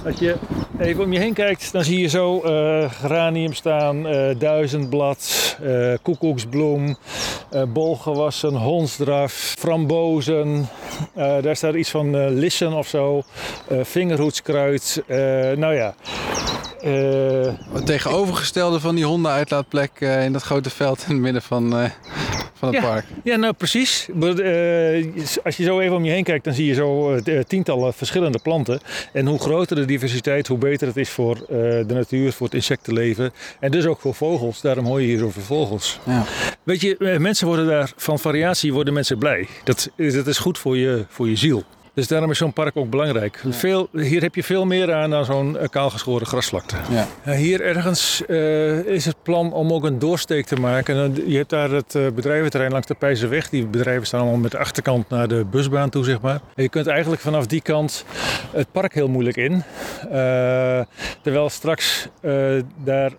als 0.05 0.19
je 0.19 0.35
even 0.79 1.03
om 1.03 1.13
je 1.13 1.19
heen 1.19 1.33
kijkt, 1.33 1.71
dan 1.71 1.83
zie 1.83 1.99
je 1.99 2.07
zo 2.07 2.41
eh, 2.41 2.91
geranium 3.33 3.53
staan, 3.53 4.07
eh, 4.07 4.35
duizendblad, 4.37 5.55
eh, 5.63 5.93
koekoeksbloem, 6.01 6.97
eh, 7.49 7.63
bolgewassen, 7.63 8.55
hondsdraf, 8.55 9.31
frambozen. 9.59 10.69
Daar 11.15 11.55
staat 11.55 11.73
iets 11.73 11.89
van 11.89 12.27
lissen 12.27 12.73
of 12.73 12.87
zo, 12.87 13.23
vingerhoedskruid. 13.81 15.03
nou 15.55 15.73
ja. 15.73 15.95
Eh, 16.81 17.53
Het 17.73 17.85
tegenovergestelde 17.85 18.79
van 18.79 18.95
die 18.95 19.05
hondenuitlaatplek 19.05 19.99
in 20.01 20.33
dat 20.33 20.43
grote 20.43 20.69
veld 20.69 21.05
in 21.07 21.13
het 21.13 21.21
midden 21.21 21.41
van, 21.41 21.91
van 22.63 22.73
het 22.73 22.83
Ja. 22.83 22.89
park. 22.89 23.05
Ja, 23.23 23.35
nou 23.35 23.53
precies. 23.53 24.07
Eh, 24.09 25.05
als 25.43 25.57
je 25.57 25.63
zo 25.63 25.79
even 25.79 25.95
om 25.95 26.05
je 26.05 26.11
heen 26.11 26.23
kijkt, 26.23 26.43
dan 26.43 26.53
zie 26.53 26.65
je 26.65 26.73
zo 26.73 27.13
eh, 27.13 27.39
tientallen 27.39 27.93
verschillende 27.93 28.39
planten. 28.43 28.79
En 29.13 29.25
hoe 29.25 29.39
groter 29.39 29.75
de 29.75 29.85
diversiteit, 29.85 30.47
hoe 30.47 30.57
beter 30.57 30.87
het 30.87 30.97
is 30.97 31.09
voor 31.09 31.35
eh, 31.35 31.47
de 31.47 31.85
natuur, 31.87 32.31
voor 32.33 32.45
het 32.45 32.55
insectenleven. 32.55 33.31
En 33.59 33.71
dus 33.71 33.85
ook 33.85 33.99
voor 33.99 34.13
vogels. 34.15 34.61
Daarom 34.61 34.85
hoor 34.85 35.01
je 35.01 35.07
hier 35.07 35.25
over 35.25 35.41
vogels. 35.41 35.99
Ja. 36.05 36.23
Weet 36.63 36.81
je, 36.81 37.15
mensen 37.19 37.47
worden 37.47 37.67
daar 37.67 37.91
van 37.95 38.19
variatie 38.19 38.73
worden 38.73 38.93
mensen 38.93 39.17
blij. 39.17 39.47
Dat, 39.63 39.89
dat 39.97 40.27
is 40.27 40.37
goed 40.37 40.57
voor 40.57 40.77
je, 40.77 41.05
voor 41.09 41.29
je 41.29 41.35
ziel. 41.35 41.63
Dus 41.93 42.07
daarom 42.07 42.31
is 42.31 42.37
zo'n 42.37 42.53
park 42.53 42.77
ook 42.77 42.89
belangrijk. 42.89 43.43
Veel, 43.49 43.89
hier 43.91 44.21
heb 44.21 44.35
je 44.35 44.43
veel 44.43 44.65
meer 44.65 44.93
aan 44.93 45.09
dan 45.09 45.25
zo'n 45.25 45.57
uh, 45.61 45.67
kaalgeschoren 45.69 46.27
grasvlakte. 46.27 46.75
Ja. 46.89 47.33
Hier 47.33 47.61
ergens 47.61 48.23
uh, 48.27 48.85
is 48.85 49.05
het 49.05 49.15
plan 49.23 49.53
om 49.53 49.73
ook 49.73 49.83
een 49.83 49.99
doorsteek 49.99 50.45
te 50.45 50.55
maken. 50.55 51.15
je 51.27 51.37
hebt 51.37 51.49
daar 51.49 51.69
het 51.69 51.97
bedrijventerrein 52.15 52.71
langs 52.71 52.87
de 52.87 52.93
Pijzerweg. 52.93 53.49
Die 53.49 53.65
bedrijven 53.65 54.07
staan 54.07 54.21
allemaal 54.21 54.39
met 54.39 54.51
de 54.51 54.57
achterkant 54.57 55.09
naar 55.09 55.27
de 55.27 55.45
busbaan 55.51 55.89
toe, 55.89 56.03
zeg 56.03 56.21
maar. 56.21 56.39
En 56.55 56.63
je 56.63 56.69
kunt 56.69 56.87
eigenlijk 56.87 57.21
vanaf 57.21 57.45
die 57.45 57.61
kant 57.61 58.05
het 58.51 58.71
park 58.71 58.93
heel 58.93 59.07
moeilijk 59.07 59.37
in. 59.37 59.63
terwijl 61.21 61.49
straks 61.49 62.07
daar 62.83 63.11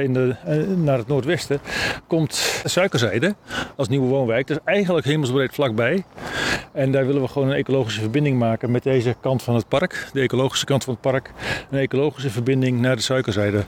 in 0.00 0.12
de, 0.12 0.34
naar 0.76 0.98
het 0.98 1.06
noordwesten 1.06 1.60
komt 2.06 2.60
Suikerzijde 2.64 3.34
als 3.76 3.88
nieuwe 3.88 4.06
woonwijk. 4.06 4.46
Dat 4.46 4.56
is 4.56 4.72
eigenlijk 4.72 5.06
hemelsbreed 5.06 5.54
vlakbij. 5.54 6.04
En 6.72 6.92
daar 6.92 7.06
willen 7.06 7.22
we 7.22 7.28
gewoon 7.28 7.48
een 7.48 7.56
ecologische 7.56 8.00
verbinding 8.00 8.17
maken 8.18 8.70
met 8.70 8.82
deze 8.82 9.16
kant 9.20 9.42
van 9.42 9.54
het 9.54 9.68
park, 9.68 10.08
de 10.12 10.20
ecologische 10.20 10.64
kant 10.64 10.84
van 10.84 10.92
het 10.92 11.02
park. 11.02 11.32
Een 11.70 11.78
ecologische 11.78 12.30
verbinding 12.30 12.80
naar 12.80 12.96
de 12.96 13.02
suikerzijde. 13.02 13.64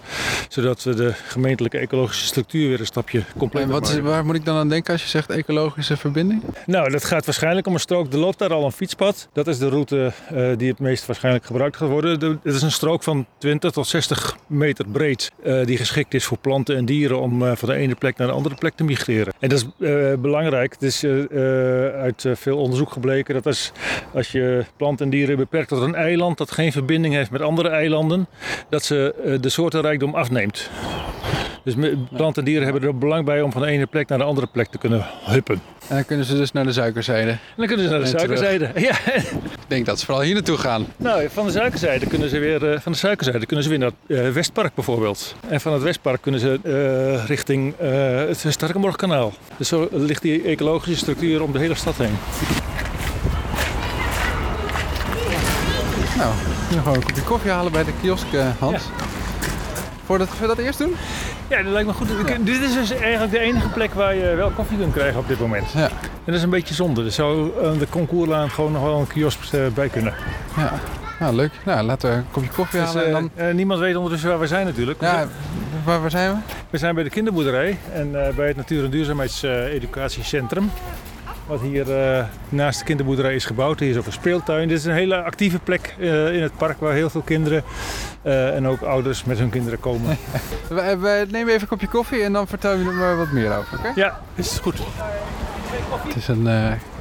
Zodat 0.49 0.83
we 0.83 0.95
de 0.95 1.13
gemeentelijke 1.13 1.79
ecologische 1.79 2.27
structuur 2.27 2.69
weer 2.69 2.81
een 2.81 2.87
stapje 2.87 3.23
compleet 3.37 3.63
En 3.63 3.71
wat 3.71 3.89
is, 3.89 3.99
waar 3.99 4.25
moet 4.25 4.35
ik 4.35 4.45
dan 4.45 4.57
aan 4.57 4.69
denken 4.69 4.93
als 4.93 5.03
je 5.03 5.09
zegt 5.09 5.31
ecologische 5.31 5.97
verbinding? 5.97 6.43
Nou, 6.67 6.91
dat 6.91 7.05
gaat 7.05 7.25
waarschijnlijk 7.25 7.67
om 7.67 7.75
een 7.75 7.81
strook. 7.81 8.13
Er 8.13 8.19
loopt 8.19 8.39
daar 8.39 8.53
al 8.53 8.65
een 8.65 8.73
fietspad. 8.73 9.29
Dat 9.33 9.47
is 9.47 9.59
de 9.59 9.69
route 9.69 10.13
uh, 10.33 10.57
die 10.57 10.69
het 10.69 10.79
meest 10.79 11.07
waarschijnlijk 11.07 11.45
gebruikt 11.45 11.77
gaat 11.77 11.89
worden. 11.89 12.39
Het 12.43 12.55
is 12.55 12.63
een 12.63 12.73
strook 12.73 13.03
van 13.03 13.27
20 13.39 13.71
tot 13.71 13.87
60 13.87 14.37
meter 14.47 14.89
breed. 14.89 15.31
Uh, 15.45 15.67
die 15.67 15.77
geschikt 15.77 16.15
is 16.15 16.25
voor 16.25 16.39
planten 16.39 16.77
en 16.77 16.85
dieren 16.85 17.21
om 17.21 17.43
uh, 17.43 17.53
van 17.55 17.69
de 17.69 17.75
ene 17.75 17.95
plek 17.95 18.17
naar 18.17 18.27
de 18.27 18.33
andere 18.33 18.55
plek 18.55 18.75
te 18.75 18.85
migreren. 18.85 19.33
En 19.39 19.49
dat 19.49 19.59
is 19.59 19.67
belangrijk. 20.19 20.73
Het 20.73 20.83
is 20.83 21.05
uit 21.95 22.27
veel 22.33 22.59
onderzoek 22.59 22.93
gebleken 22.93 23.35
dat 23.35 23.47
als, 23.47 23.73
als 24.15 24.33
je 24.33 24.40
planten 24.77 25.05
en 25.05 25.11
dieren 25.11 25.37
beperkt 25.37 25.69
tot 25.69 25.83
een 25.83 25.95
eiland 25.95 26.39
dat 26.39 26.51
geen 26.51 26.73
verbinding 26.73 27.15
heeft 27.15 27.31
met 27.31 27.41
andere 27.41 27.69
eilanden, 27.69 28.27
dat 28.69 28.85
ze 28.85 29.15
de 29.41 29.49
soortenrijkdom 29.49 30.15
afneemt. 30.15 30.71
Dus 31.65 31.75
planten 32.17 32.43
en 32.43 32.45
dieren 32.45 32.65
hebben 32.65 32.83
er 32.83 32.99
belang 32.99 33.25
bij 33.25 33.43
om 33.43 33.53
van 33.53 33.63
de 33.63 33.69
ene 33.69 33.87
plek 33.87 34.09
naar 34.09 34.19
de 34.19 34.25
andere 34.25 34.47
plek 34.47 34.69
te 34.69 34.79
kunnen 34.79 35.07
huppen. 35.25 35.63
En 35.89 35.95
dan 35.95 36.05
kunnen 36.05 36.27
ze 36.27 36.37
dus 36.37 36.53
naar 36.53 36.65
de 36.65 36.73
suikerzijde. 36.73 37.31
En 37.31 37.39
dan 37.57 37.67
kunnen 37.67 37.87
ze 37.87 37.93
naar 37.93 38.01
de 38.01 38.07
suikerzijde. 38.07 38.71
Ja. 38.81 38.99
Ik 39.15 39.67
denk 39.67 39.87
dat 39.87 39.99
ze 39.99 40.05
vooral 40.05 40.25
hier 40.25 40.35
naartoe 40.35 40.57
gaan. 40.57 40.87
Nou, 40.97 41.29
van 41.29 41.47
de 41.47 41.53
suikerzijde 41.53 42.07
kunnen 42.07 42.29
ze 42.29 42.39
weer, 42.39 42.81
van 42.81 42.93
de 42.93 42.99
suikerzijde 42.99 43.47
kunnen 43.47 43.65
ze 43.65 43.71
weer 43.71 43.79
naar 43.79 43.91
het 44.07 44.19
uh, 44.19 44.29
Westpark 44.29 44.75
bijvoorbeeld. 44.75 45.35
En 45.49 45.61
van 45.61 45.73
het 45.73 45.83
Westpark 45.83 46.23
kunnen 46.23 46.41
ze 46.41 46.61
uh, 46.63 47.27
richting 47.27 47.75
uh, 47.83 47.89
het 48.17 48.45
Sterkenborgkanaal. 48.49 49.33
Dus 49.57 49.69
zo 49.69 49.89
ligt 49.91 50.23
die 50.23 50.43
ecologische 50.43 50.99
structuur 50.99 51.43
om 51.43 51.53
de 51.53 51.59
hele 51.59 51.75
stad 51.75 51.97
heen. 51.97 52.17
Nou, 56.21 56.33
nu 56.71 56.79
gewoon 56.79 56.95
een 56.95 57.05
kopje 57.05 57.23
koffie 57.23 57.51
halen 57.51 57.73
bij 57.73 57.85
de 57.85 57.93
kiosk, 58.01 58.27
Hans. 58.59 58.83
Ja. 58.83 59.05
Voordat 60.05 60.29
we 60.41 60.47
dat 60.47 60.59
eerst 60.59 60.79
doen? 60.79 60.97
Ja, 61.49 61.63
dat 61.63 61.73
lijkt 61.73 61.89
me 61.89 61.95
goed. 61.95 62.09
Ja. 62.27 62.37
Dit 62.41 62.61
is 62.61 62.73
dus 62.73 62.91
eigenlijk 62.91 63.33
de 63.33 63.39
enige 63.39 63.69
plek 63.69 63.95
waar 63.95 64.15
je 64.15 64.35
wel 64.35 64.51
koffie 64.51 64.79
kunt 64.79 64.93
krijgen 64.93 65.21
op 65.21 65.29
dit 65.29 65.41
moment. 65.41 65.73
Ja. 65.73 65.89
En 65.89 66.25
dat 66.25 66.35
is 66.35 66.43
een 66.43 66.51
beetje 66.51 66.75
zonde. 66.75 67.05
Er 67.05 67.13
zou 67.13 67.51
de 67.79 67.87
concourlaan 67.91 68.51
gewoon 68.51 68.73
nog 68.73 68.83
wel 68.83 68.99
een 68.99 69.07
kiosk 69.07 69.39
bij 69.75 69.89
kunnen. 69.89 70.15
Ja. 70.57 70.73
Nou, 71.21 71.35
leuk. 71.35 71.53
Nou, 71.65 71.83
laten 71.83 72.11
we 72.11 72.17
een 72.17 72.31
kopje 72.31 72.51
koffie 72.51 72.81
dus, 72.81 72.89
halen. 72.89 73.07
En 73.07 73.13
dan... 73.13 73.31
uh, 73.47 73.55
niemand 73.55 73.81
weet 73.81 73.95
ondertussen 73.97 74.29
waar 74.29 74.39
we 74.39 74.47
zijn 74.47 74.67
natuurlijk. 74.67 75.01
Ja, 75.01 75.27
waar, 75.85 76.01
waar 76.01 76.11
zijn 76.11 76.33
we? 76.33 76.39
We 76.71 76.79
zijn 76.79 76.95
bij 76.95 77.05
de 77.05 77.11
kinderboerderij 77.11 77.79
en 77.93 78.09
uh, 78.13 78.29
bij 78.29 78.47
het 78.47 78.57
Natuur- 78.57 78.85
en 78.85 78.91
Duurzaamheidseducatiecentrum. 78.91 80.71
Wat 81.51 81.61
hier 81.61 81.89
uh, 81.89 82.25
naast 82.49 82.79
de 82.79 82.85
kinderboerderij 82.85 83.35
is 83.35 83.45
gebouwd. 83.45 83.81
Hier 83.81 83.91
is 83.91 83.97
ook 83.97 84.07
een 84.07 84.13
speeltuin. 84.13 84.69
Dit 84.69 84.79
is 84.79 84.85
een 84.85 84.93
hele 84.93 85.23
actieve 85.23 85.59
plek 85.59 85.95
uh, 85.99 86.35
in 86.35 86.43
het 86.43 86.57
park 86.57 86.81
waar 86.81 86.93
heel 86.93 87.11
veel 87.11 87.21
kinderen 87.21 87.63
uh, 88.23 88.57
en 88.57 88.67
ook 88.67 88.83
ouders 88.83 89.25
met 89.25 89.39
hun 89.39 89.51
kinderen 89.51 89.81
komen. 89.81 90.17
we, 90.69 90.97
we, 91.01 91.27
nemen 91.31 91.49
even 91.49 91.61
een 91.61 91.69
kopje 91.69 91.89
koffie 91.89 92.23
en 92.23 92.33
dan 92.33 92.47
vertel 92.47 92.77
je 92.77 92.85
er 92.85 93.17
wat 93.17 93.31
meer 93.31 93.57
over. 93.57 93.79
Okay? 93.79 93.93
Ja, 93.95 94.21
is 94.35 94.59
goed. 94.63 94.79
Het 96.07 96.17
is 96.17 96.29
een 96.29 96.49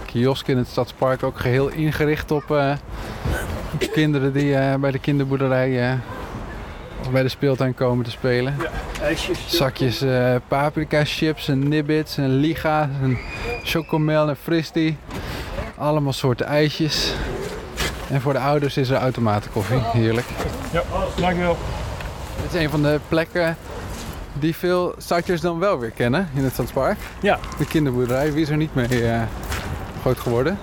kiosk 0.06 0.48
in 0.48 0.58
het 0.58 0.68
stadspark, 0.68 1.24
ook 1.24 1.40
geheel 1.40 1.68
ingericht 1.68 2.32
op, 2.32 2.50
op 3.74 3.92
kinderen 3.92 4.34
die 4.34 4.78
bij 4.80 4.92
de 4.92 5.00
kinderboerderij 5.00 6.00
bij 7.12 7.24
de 7.24 7.30
speeltuin 7.30 7.74
komen 7.74 8.06
te 8.06 8.12
spelen. 8.12 8.56
Ja, 8.62 8.70
ijsjes. 9.02 9.58
Zakjes 9.58 10.04
uh, 10.04 10.36
paprika 10.48 11.04
chips 11.04 11.48
en 11.48 11.68
nibbits 11.68 12.18
en 12.18 12.36
liga 12.36 12.90
en 13.02 13.18
chocomel 13.64 14.30
en 14.30 14.36
fristie. 14.36 14.98
Allemaal 15.78 16.14
soorten 16.14 16.46
ijsjes. 16.46 17.14
En 18.10 18.22
voor 18.22 18.34
de 18.34 18.40
ouders 18.40 18.78
is 18.78 18.90
er 18.90 18.98
automatenkoffie. 18.98 19.80
Heerlijk. 19.84 20.28
Ja, 20.72 20.84
dankjewel. 21.20 21.58
Dit 22.42 22.54
is 22.54 22.62
een 22.64 22.70
van 22.70 22.82
de 22.82 23.00
plekken 23.08 23.58
die 24.34 24.56
veel 24.56 24.94
starters 24.98 25.42
dan 25.42 25.60
wel 25.60 25.80
weer 25.80 25.92
kennen 25.92 26.30
in 26.34 26.44
het 26.44 26.54
Stadspark. 26.54 26.98
Ja. 27.22 27.40
De 27.58 27.66
kinderboerderij. 27.66 28.34
Wie 28.34 28.42
is 28.42 28.50
er 28.50 28.58
niet 28.58 28.76
mee 28.76 29.02
uh, 29.02 29.22
groot 30.02 30.20
geworden? 30.20 30.58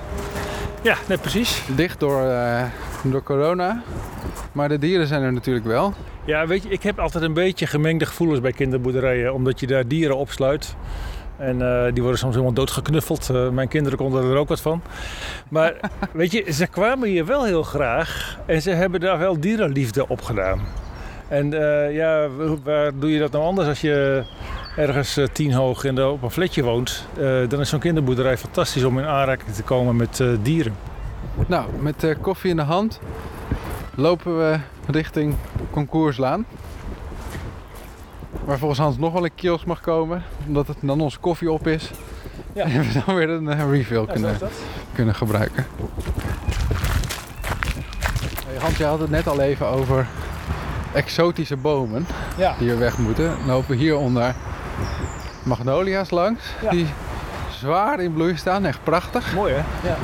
Ja, 0.83 0.97
net 1.07 1.21
precies. 1.21 1.63
Dicht 1.75 2.01
door, 2.01 2.25
uh, 2.25 2.63
door 3.03 3.23
corona. 3.23 3.83
Maar 4.53 4.69
de 4.69 4.79
dieren 4.79 5.07
zijn 5.07 5.23
er 5.23 5.33
natuurlijk 5.33 5.67
wel. 5.67 5.95
Ja, 6.27 6.47
weet 6.47 6.63
je, 6.63 6.69
ik 6.69 6.83
heb 6.83 6.99
altijd 6.99 7.25
een 7.25 7.33
beetje 7.33 7.67
gemengde 7.67 8.07
gevoelens 8.07 8.41
bij 8.41 8.53
kinderboerderijen, 8.53 9.35
omdat 9.35 9.61
je 9.61 9.67
daar 9.67 9.89
dieren 9.89 10.17
opsluit. 10.17 10.77
En 11.37 11.61
uh, 11.61 11.85
die 11.93 12.03
worden 12.03 12.19
soms 12.19 12.33
helemaal 12.33 12.55
doodgeknuffeld. 12.55 13.29
Uh, 13.33 13.49
mijn 13.49 13.69
kinderen 13.69 13.99
konden 13.99 14.31
er 14.31 14.37
ook 14.37 14.49
wat 14.49 14.61
van. 14.61 14.83
Maar 15.49 15.75
weet 16.13 16.33
je, 16.33 16.53
ze 16.53 16.67
kwamen 16.67 17.09
hier 17.09 17.27
wel 17.27 17.45
heel 17.45 17.63
graag. 17.63 18.39
En 18.47 18.63
ze 18.63 18.71
hebben 18.71 19.01
daar 19.01 19.19
wel 19.19 19.41
dierenliefde 19.41 20.09
op 20.09 20.23
gedaan. 20.23 20.61
En 21.29 21.53
uh, 21.53 21.95
ja, 21.95 22.29
waar 22.65 22.99
doe 22.99 23.13
je 23.13 23.19
dat 23.19 23.33
nou 23.33 23.45
anders 23.45 23.69
als 23.69 23.81
je 23.81 24.25
ergens 24.77 25.19
tien 25.33 25.53
hoog 25.53 25.85
in 25.85 25.95
de, 25.95 26.07
op 26.09 26.23
een 26.23 26.31
flatje 26.31 26.63
woont? 26.63 27.07
dan 27.49 27.61
is 27.61 27.69
zo'n 27.69 27.81
kinderboerderij 27.81 28.39
fantastisch 28.39 28.85
om 28.85 28.99
in 28.99 29.05
aanraking 29.05 29.55
te 29.55 29.63
komen 29.63 29.97
met 29.97 30.25
dieren. 30.43 30.75
Nou, 31.47 31.67
met 31.81 32.17
koffie 32.21 32.51
in 32.51 32.57
de 32.57 32.63
hand 32.63 33.01
lopen 33.95 34.39
we 34.39 34.59
richting 34.87 35.35
Concourslaan. 35.71 36.47
Waar 38.45 38.59
volgens 38.59 38.81
Hans 38.81 38.99
nog 38.99 39.13
wel 39.13 39.25
een 39.25 39.35
kiosk 39.35 39.67
mag 39.67 39.81
komen, 39.81 40.23
omdat 40.47 40.67
het 40.67 40.77
dan 40.81 41.01
onze 41.01 41.19
koffie 41.19 41.51
op 41.51 41.67
is. 41.67 41.91
Ja. 42.53 42.65
En 42.65 42.81
we 42.81 43.03
dan 43.07 43.15
weer 43.15 43.31
een 43.31 43.45
uh, 43.45 43.71
refill 43.71 44.01
ja, 44.01 44.13
kunnen, 44.13 44.37
kunnen 44.95 45.15
gebruiken. 45.15 45.67
Hey, 48.47 48.61
Hans, 48.61 48.77
je 48.77 48.85
had 48.85 49.01
het 49.01 49.11
net 49.11 49.27
al 49.27 49.41
even 49.41 49.67
over 49.67 50.07
exotische 50.93 51.57
bomen 51.57 52.07
ja. 52.37 52.55
die 52.59 52.71
er 52.71 52.79
weg 52.79 52.99
moeten. 52.99 53.29
Dan 53.29 53.47
lopen 53.47 53.71
we 53.71 53.77
hieronder 53.77 54.35
magnolia's 55.43 56.11
langs, 56.11 56.45
die 56.71 56.87
zwaar 57.51 58.01
in 58.01 58.13
bloei 58.13 58.37
staan, 58.37 58.65
echt 58.65 58.85
prachtig. 58.85 59.35
Mooi 59.35 59.55
hè? 59.55 59.89
Ja. 59.89 59.97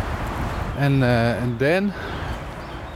En 0.79 0.93
uh, 1.03 1.43
een 1.43 1.57
den 1.57 1.93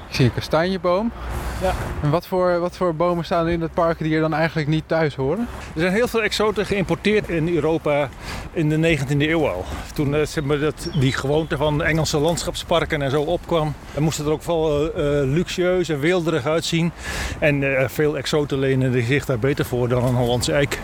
ik 0.08 0.14
zie 0.14 0.24
een 0.24 0.34
kastanjeboom. 0.34 1.12
Ja. 1.60 1.74
En 2.02 2.10
wat 2.10 2.26
voor, 2.26 2.58
wat 2.58 2.76
voor 2.76 2.94
bomen 2.94 3.24
staan 3.24 3.46
er 3.46 3.52
in 3.52 3.60
het 3.60 3.74
park 3.74 3.98
die 3.98 4.14
er 4.14 4.20
dan 4.20 4.34
eigenlijk 4.34 4.68
niet 4.68 4.84
thuis 4.86 5.14
horen? 5.14 5.48
Er 5.74 5.80
zijn 5.80 5.92
heel 5.92 6.08
veel 6.08 6.22
exoten 6.22 6.66
geïmporteerd 6.66 7.28
in 7.28 7.54
Europa 7.54 8.08
in 8.52 8.68
de 8.68 8.98
19e 8.98 9.16
eeuw 9.18 9.48
al. 9.48 9.64
Toen 9.94 10.14
uh, 10.14 10.26
zeg 10.26 10.44
maar, 10.44 10.58
dat, 10.58 10.88
die 10.98 11.12
gewoonte 11.12 11.56
van 11.56 11.82
Engelse 11.82 12.18
landschapsparken 12.18 13.02
en 13.02 13.10
zo 13.10 13.22
opkwam, 13.22 13.74
dan 13.94 14.02
moest 14.02 14.18
het 14.18 14.26
er 14.26 14.32
ook 14.32 14.42
wel 14.42 14.84
uh, 14.84 14.90
luxueus 15.34 15.88
en 15.88 16.00
weelderig 16.00 16.46
uitzien. 16.46 16.92
En 17.38 17.62
uh, 17.62 17.88
veel 17.88 18.16
exoten 18.16 18.58
lenen 18.58 19.04
zich 19.06 19.24
daar 19.24 19.38
beter 19.38 19.64
voor 19.64 19.88
dan 19.88 20.04
een 20.04 20.14
Hollandse 20.14 20.52
eik. 20.52 20.80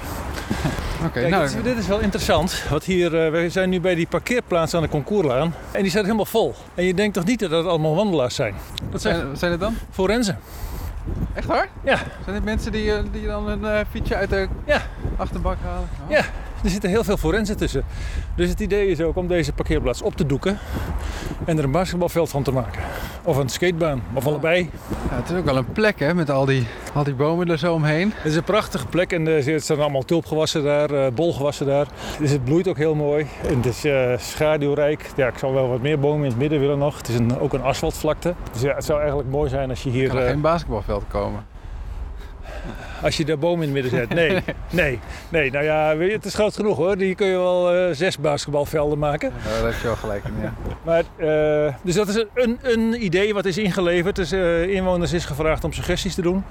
Okay, 1.06 1.28
nou, 1.28 1.42
dit, 1.42 1.56
is, 1.56 1.62
dit, 1.62 1.78
is, 1.78 1.86
wel 1.86 1.98
interessant. 1.98 2.64
Want 2.70 2.84
hier, 2.84 3.26
uh, 3.26 3.30
we 3.30 3.50
zijn 3.50 3.70
nu 3.70 3.80
bij 3.80 3.94
die 3.94 4.06
parkeerplaats 4.06 4.74
aan 4.74 4.82
de 4.82 4.88
Concourslaan. 4.88 5.54
En 5.70 5.82
die 5.82 5.90
staat 5.90 6.02
helemaal 6.04 6.24
vol. 6.24 6.54
En 6.74 6.84
je 6.84 6.94
denkt 6.94 7.14
toch 7.14 7.24
niet 7.24 7.40
dat 7.40 7.50
dat 7.50 7.66
allemaal 7.66 7.94
wandelaars 7.94 8.34
zijn? 8.34 8.54
Wat 8.90 9.00
zijn, 9.00 9.28
wat 9.28 9.38
zijn 9.38 9.50
het 9.50 9.60
dan? 9.60 9.74
Forensen. 9.90 10.38
Echt 11.34 11.46
waar? 11.46 11.68
Ja. 11.84 11.96
Zijn 11.96 12.36
dit 12.36 12.44
mensen 12.44 12.72
die, 12.72 13.10
die 13.10 13.26
dan 13.26 13.48
een 13.48 13.60
uh, 13.60 13.78
fietsje 13.90 14.16
uit 14.16 14.30
de 14.30 14.48
ja. 14.66 14.82
achterbak 15.16 15.56
halen? 15.64 15.88
Oh. 16.04 16.10
Ja, 16.10 16.24
er 16.62 16.70
zitten 16.70 16.90
heel 16.90 17.04
veel 17.04 17.16
forensen 17.16 17.56
tussen. 17.56 17.84
Dus 18.34 18.48
het 18.48 18.60
idee 18.60 18.86
is 18.86 19.00
ook 19.00 19.16
om 19.16 19.26
deze 19.26 19.52
parkeerplaats 19.52 20.02
op 20.02 20.16
te 20.16 20.26
doeken 20.26 20.58
en 21.44 21.58
er 21.58 21.64
een 21.64 21.70
basketbalveld 21.70 22.28
van 22.28 22.42
te 22.42 22.52
maken. 22.52 22.82
Of 23.24 23.36
een 23.36 23.48
skatebaan, 23.48 24.02
of 24.14 24.26
allebei. 24.26 24.70
Ja, 25.10 25.16
het 25.16 25.30
is 25.30 25.36
ook 25.36 25.44
wel 25.44 25.56
een 25.56 25.72
plek 25.72 25.98
hè, 25.98 26.14
met 26.14 26.30
al 26.30 26.44
die, 26.44 26.66
al 26.94 27.04
die 27.04 27.14
bomen 27.14 27.48
er 27.50 27.58
zo 27.58 27.74
omheen. 27.74 28.12
Het 28.14 28.30
is 28.30 28.36
een 28.36 28.44
prachtige 28.44 28.86
plek 28.86 29.12
en 29.12 29.26
er 29.26 29.60
staan 29.60 29.80
allemaal 29.80 30.02
tulpgewassen 30.02 30.62
daar, 30.64 30.90
uh, 30.90 31.06
bolgewassen 31.14 31.66
daar. 31.66 31.86
Dus 32.18 32.30
het 32.30 32.44
bloeit 32.44 32.68
ook 32.68 32.76
heel 32.76 32.94
mooi 32.94 33.26
en 33.48 33.56
het 33.56 33.66
is 33.66 33.84
uh, 33.84 34.18
schaduwrijk. 34.18 35.10
Ja, 35.16 35.26
ik 35.26 35.38
zal 35.38 35.52
wel 35.52 35.68
wat 35.68 35.82
meer 35.82 35.98
bomen 35.98 36.24
in 36.24 36.30
het 36.30 36.38
midden 36.38 36.60
willen 36.60 36.78
nog. 36.78 36.96
Het 36.96 37.08
is 37.08 37.14
een, 37.14 37.38
ook 37.38 37.52
een 37.52 37.62
asfaltvlakte. 37.62 38.34
Dus 38.52 38.60
ja, 38.60 38.74
het 38.74 38.84
zou 38.84 38.98
eigenlijk 38.98 39.30
mooi 39.30 39.50
zijn 39.50 39.70
als 39.70 39.82
je 39.82 39.90
hier... 39.90 40.08
Kan 40.08 40.16
er 40.16 40.24
uh, 40.24 40.30
geen 40.30 40.40
basketbalveld 40.40 41.04
komen? 41.08 41.51
Als 43.02 43.16
je 43.16 43.24
de 43.24 43.36
boom 43.36 43.62
in 43.62 43.62
het 43.62 43.72
midden 43.72 43.90
zet. 43.90 44.08
Nee, 44.14 44.38
nee, 44.70 44.98
nee. 45.28 45.50
Nou 45.50 45.64
ja, 45.64 45.96
weet 45.96 46.08
je, 46.08 46.16
het 46.16 46.24
is 46.24 46.34
groot 46.34 46.54
genoeg 46.54 46.76
hoor. 46.76 46.96
Die 46.96 47.14
kun 47.14 47.26
je 47.26 47.36
wel 47.36 47.74
eh, 47.74 47.94
zes 47.94 48.18
basketbalvelden 48.18 48.98
maken. 48.98 49.32
Ja, 49.44 49.60
daar 49.60 49.72
heb 49.72 49.80
je 49.80 49.86
wel 49.86 49.96
gelijk 49.96 50.24
in, 50.24 50.32
ja. 50.42 50.54
Maar, 50.82 51.04
eh, 51.16 51.74
dus 51.82 51.94
dat 51.94 52.08
is 52.08 52.24
een, 52.34 52.58
een 52.62 53.04
idee 53.04 53.34
wat 53.34 53.44
is 53.44 53.58
ingeleverd. 53.58 54.16
Dus 54.16 54.32
eh, 54.32 54.68
inwoners 54.68 55.12
is 55.12 55.24
gevraagd 55.24 55.64
om 55.64 55.72
suggesties 55.72 56.14
te 56.14 56.22
doen. 56.22 56.44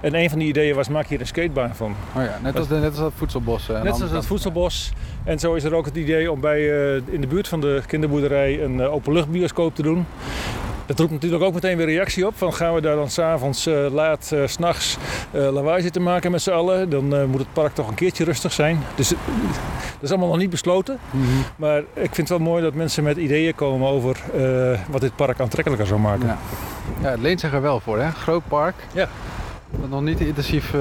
En 0.00 0.14
een 0.14 0.30
van 0.30 0.38
die 0.38 0.48
ideeën 0.48 0.74
was, 0.74 0.88
maak 0.88 1.06
hier 1.06 1.20
een 1.20 1.26
skatebaan 1.26 1.74
van. 1.74 1.96
Oh 2.16 2.22
ja, 2.22 2.38
net 2.42 2.58
als, 2.58 2.68
net 2.68 2.84
als 2.84 2.96
dat 2.96 3.12
voedselbos. 3.16 3.66
Net 3.66 3.98
het 3.98 4.10
kant. 4.10 4.26
voedselbos. 4.26 4.92
En 5.24 5.38
zo 5.38 5.54
is 5.54 5.64
er 5.64 5.74
ook 5.74 5.84
het 5.84 5.96
idee 5.96 6.32
om 6.32 6.40
bij, 6.40 6.62
in 7.04 7.20
de 7.20 7.26
buurt 7.26 7.48
van 7.48 7.60
de 7.60 7.82
kinderboerderij 7.86 8.62
een 8.62 8.80
openluchtbioscoop 8.80 9.74
te 9.74 9.82
doen. 9.82 10.06
Dat 10.88 10.98
roept 10.98 11.12
natuurlijk 11.12 11.42
ook 11.42 11.54
meteen 11.54 11.76
weer 11.76 11.86
reactie 11.86 12.26
op. 12.26 12.36
Van 12.36 12.54
gaan 12.54 12.74
we 12.74 12.80
daar 12.80 12.96
dan 12.96 13.10
s'avonds 13.10 13.66
uh, 13.66 13.86
laat, 13.90 14.30
uh, 14.34 14.46
s'nachts 14.46 14.96
uh, 15.32 15.52
lawaai 15.52 15.82
zitten 15.82 16.02
maken 16.02 16.30
met 16.30 16.42
z'n 16.42 16.50
allen. 16.50 16.90
Dan 16.90 17.30
moet 17.30 17.40
het 17.40 17.52
park 17.52 17.74
toch 17.74 17.88
een 17.88 17.94
keertje 17.94 18.24
rustig 18.24 18.52
zijn. 18.52 18.82
Dus 18.94 19.08
dat 19.08 19.18
is 20.00 20.10
allemaal 20.10 20.28
nog 20.28 20.38
niet 20.38 20.50
besloten. 20.50 20.98
Mhm. 21.10 21.24
Maar 21.56 21.78
ik 21.78 22.14
vind 22.14 22.16
het 22.16 22.28
wel 22.28 22.38
mooi 22.38 22.62
dat 22.62 22.74
mensen 22.74 23.02
met 23.04 23.16
ideeën 23.16 23.54
komen 23.54 23.88
over 23.88 24.20
wat 24.90 25.00
dit 25.00 25.16
park 25.16 25.40
aantrekkelijker 25.40 25.86
zou 25.86 26.00
maken. 26.00 26.26
Ja. 26.26 26.38
ja, 27.00 27.10
het 27.10 27.20
leent 27.20 27.40
zich 27.40 27.52
er 27.52 27.62
wel 27.62 27.80
voor, 27.80 27.98
hè? 27.98 28.10
Groot 28.10 28.42
park. 28.48 28.74
Ja. 28.92 29.08
Dat 29.70 29.90
nog 29.90 30.02
niet 30.02 30.20
intensief 30.20 30.74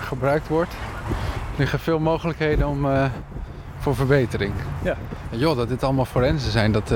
gebruikt 0.00 0.48
wordt. 0.48 0.72
Er 0.72 1.56
liggen 1.56 1.78
veel 1.78 1.98
mogelijkheden 1.98 2.68
om, 2.68 2.86
voor 3.78 3.94
verbetering. 3.94 4.52
Ja. 4.82 4.96
En 5.30 5.38
joh, 5.38 5.56
dat 5.56 5.68
dit 5.68 5.82
allemaal 5.82 6.04
forensen 6.04 6.50
zijn, 6.50 6.72
dat... 6.72 6.92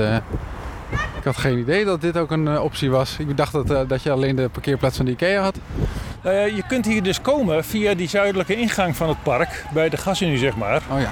Ik 1.23 1.29
had 1.29 1.37
geen 1.37 1.57
idee 1.57 1.85
dat 1.85 2.01
dit 2.01 2.17
ook 2.17 2.31
een 2.31 2.45
uh, 2.45 2.63
optie 2.63 2.91
was. 2.91 3.15
Ik 3.19 3.37
dacht 3.37 3.51
dat, 3.51 3.71
uh, 3.71 3.79
dat 3.87 4.03
je 4.03 4.11
alleen 4.11 4.35
de 4.35 4.49
parkeerplaats 4.49 4.97
van 4.97 5.05
de 5.05 5.11
IKEA 5.11 5.41
had. 5.41 5.55
Uh, 6.25 6.55
je 6.55 6.63
kunt 6.67 6.85
hier 6.85 7.03
dus 7.03 7.21
komen 7.21 7.63
via 7.63 7.93
die 7.93 8.07
zuidelijke 8.07 8.55
ingang 8.55 8.95
van 8.95 9.09
het 9.09 9.23
park, 9.23 9.65
bij 9.73 9.89
de 9.89 9.97
Gasunie 9.97 10.37
zeg 10.37 10.55
maar. 10.55 10.81
Oh 10.91 10.99
ja. 10.99 11.09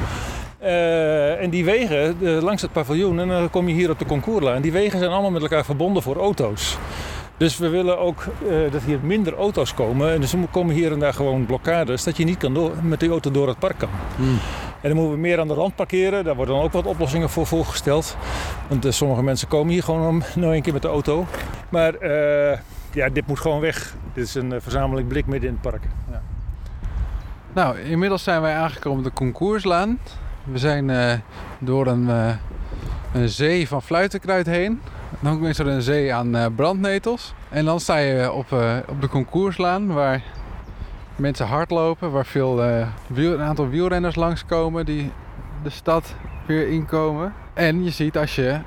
Uh, 0.64 1.42
en 1.42 1.50
die 1.50 1.66
wegen 1.66 2.18
uh, 2.20 2.42
langs 2.42 2.62
het 2.62 2.72
paviljoen, 2.72 3.20
en 3.20 3.28
dan 3.28 3.50
kom 3.50 3.68
je 3.68 3.74
hier 3.74 3.90
op 3.90 4.00
de 4.00 4.06
concourslijn. 4.06 4.62
Die 4.62 4.72
wegen 4.72 5.00
zijn 5.00 5.12
allemaal 5.12 5.32
met 5.32 5.42
elkaar 5.42 5.66
verbonden 5.66 6.04
voor 6.04 6.18
auto's. 6.18 6.78
Dus 7.38 7.58
we 7.58 7.70
willen 7.70 8.00
ook 8.00 8.26
uh, 8.50 8.72
dat 8.72 8.82
hier 8.86 9.00
minder 9.04 9.36
auto's 9.36 9.74
komen. 9.74 10.14
En 10.14 10.22
dus 10.22 10.34
er 10.34 10.40
komen 10.52 10.76
hier 10.76 10.92
en 10.92 11.00
daar 11.00 11.14
gewoon 11.14 11.46
blokkades, 11.46 12.04
dat 12.04 12.18
je 12.18 12.24
niet 12.24 12.38
kan 12.38 12.54
door, 12.54 12.72
met 12.82 13.00
die 13.00 13.10
auto 13.10 13.32
door 13.32 13.48
het 13.48 13.60
park 13.60 13.78
kan. 13.78 13.90
Hmm. 14.16 14.40
En 14.82 14.90
dan 14.90 14.98
moeten 14.98 15.14
we 15.14 15.22
meer 15.22 15.40
aan 15.40 15.48
de 15.48 15.54
rand 15.54 15.76
parkeren. 15.76 16.24
Daar 16.24 16.36
worden 16.36 16.56
dan 16.56 16.64
ook 16.64 16.72
wat 16.72 16.86
oplossingen 16.86 17.30
voor 17.30 17.48
voorgesteld. 17.48 18.18
Want 18.68 18.86
uh, 18.86 18.92
sommige 18.92 19.24
mensen 19.24 19.48
komen 19.48 19.74
hier 19.74 19.84
gewoon 19.84 20.08
om 20.08 20.22
nou 20.42 20.56
een 20.56 20.62
keer 20.62 20.74
met 20.74 20.82
de 20.82 20.88
auto. 20.88 21.26
Maar 21.70 21.94
uh, 22.02 22.58
ja, 22.92 23.10
dit 23.10 23.28
moet 23.28 23.40
gewoon 23.40 23.60
weg. 23.60 23.96
Dit 24.14 24.24
is 24.24 24.36
een 24.36 24.62
verzameling 24.62 25.08
blik 25.08 25.26
midden 25.26 25.50
in 25.50 25.58
het 25.62 25.72
park. 25.72 25.84
Ja. 26.12 26.22
Nou, 27.54 27.80
inmiddels 27.80 28.24
zijn 28.24 28.42
wij 28.42 28.56
aangekomen 28.56 28.98
op 28.98 29.04
de 29.04 29.14
Concourslaan. 29.14 30.00
We 30.44 30.58
zijn 30.58 31.22
door 31.60 31.88
een, 31.88 32.08
een 33.14 33.30
zee 33.30 33.68
van 33.68 33.82
fluitenkruid 33.82 34.46
heen. 34.46 34.82
Dan 35.20 35.48
is 35.48 35.60
er 35.60 35.68
een 35.68 35.82
zee 35.82 36.14
aan 36.14 36.56
brandnetels. 36.56 37.34
En 37.50 37.66
dan 37.66 37.80
sta 37.80 37.98
je 37.98 38.32
op, 38.32 38.52
op 38.88 39.02
de 39.02 39.08
Concourslaan 39.08 39.88
waar 39.88 40.22
mensen 41.16 41.46
hardlopen. 41.46 42.12
Waar 42.12 42.26
veel, 42.26 42.64
wiel, 43.08 43.34
een 43.34 43.42
aantal 43.42 43.70
wielrenners 43.70 44.16
langskomen 44.16 44.86
die 44.86 45.12
de 45.64 45.70
stad 45.70 46.16
weer 46.46 46.68
inkomen. 46.68 47.34
En 47.54 47.84
je 47.84 47.90
ziet 47.90 48.18
als 48.18 48.36
je 48.36 48.60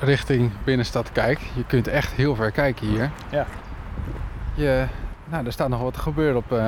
richting 0.00 0.50
binnenstad 0.64 1.12
kijkt, 1.12 1.42
je 1.54 1.64
kunt 1.66 1.88
echt 1.88 2.12
heel 2.12 2.34
ver 2.34 2.50
kijken 2.50 2.86
hier. 2.86 3.10
Ja. 3.30 3.46
Je, 4.54 4.84
nou, 5.24 5.46
er 5.46 5.52
staat 5.52 5.68
nog 5.68 5.80
wat 5.80 5.94
te 5.94 6.00
gebeuren 6.00 6.36
op, 6.36 6.60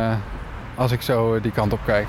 als 0.75 0.93
ik 0.93 1.03
zo 1.03 1.41
die 1.41 1.53
kant 1.53 1.73
op 1.73 1.81
kijk. 1.85 2.07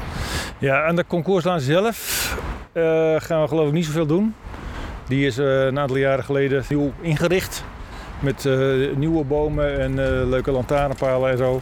Ja, 0.57 0.85
aan 0.85 0.95
de 0.95 1.05
concourslaan 1.07 1.59
zelf 1.59 2.29
uh, 2.73 2.83
gaan 3.17 3.41
we 3.41 3.47
geloof 3.47 3.67
ik 3.67 3.73
niet 3.73 3.85
zoveel 3.85 4.05
doen. 4.05 4.35
Die 5.07 5.25
is 5.25 5.37
een 5.37 5.79
aantal 5.79 5.97
jaren 5.97 6.23
geleden 6.23 6.63
nieuw 6.69 6.91
ingericht. 7.01 7.63
Met 8.19 8.49
nieuwe 8.95 9.23
bomen 9.23 9.79
en 9.79 9.95
leuke 10.29 10.51
lantaarnpalen 10.51 11.31
en 11.31 11.37
zo. 11.37 11.61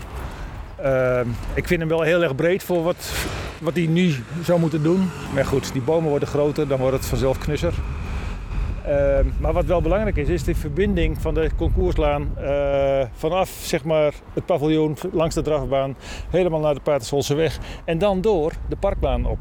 Ik 1.53 1.67
vind 1.67 1.79
hem 1.79 1.89
wel 1.89 2.01
heel 2.01 2.23
erg 2.23 2.35
breed 2.35 2.63
voor 2.63 2.83
wat, 2.83 3.11
wat 3.59 3.75
hij 3.75 3.85
nu 3.85 4.13
zou 4.43 4.59
moeten 4.59 4.83
doen. 4.83 5.09
Maar 5.33 5.45
goed, 5.45 5.73
die 5.73 5.81
bomen 5.81 6.09
worden 6.09 6.27
groter, 6.27 6.67
dan 6.67 6.79
wordt 6.79 6.95
het 6.95 7.05
vanzelf 7.05 7.37
knusser. 7.37 7.73
Uh, 8.87 9.19
maar 9.39 9.53
wat 9.53 9.65
wel 9.65 9.81
belangrijk 9.81 10.15
is, 10.15 10.27
is 10.27 10.43
de 10.43 10.55
verbinding 10.55 11.21
van 11.21 11.33
de 11.33 11.49
concourslaan 11.57 12.29
uh, 12.39 13.01
vanaf 13.13 13.49
zeg 13.49 13.83
maar, 13.83 14.13
het 14.33 14.45
paviljoen 14.45 14.97
langs 15.11 15.35
de 15.35 15.41
drafbaan 15.41 15.95
helemaal 16.29 16.59
naar 16.59 16.73
de 16.73 16.79
Paterswolse 16.79 17.35
weg 17.35 17.59
en 17.85 17.97
dan 17.97 18.21
door 18.21 18.51
de 18.69 18.75
parkbaan 18.75 19.25
op 19.25 19.37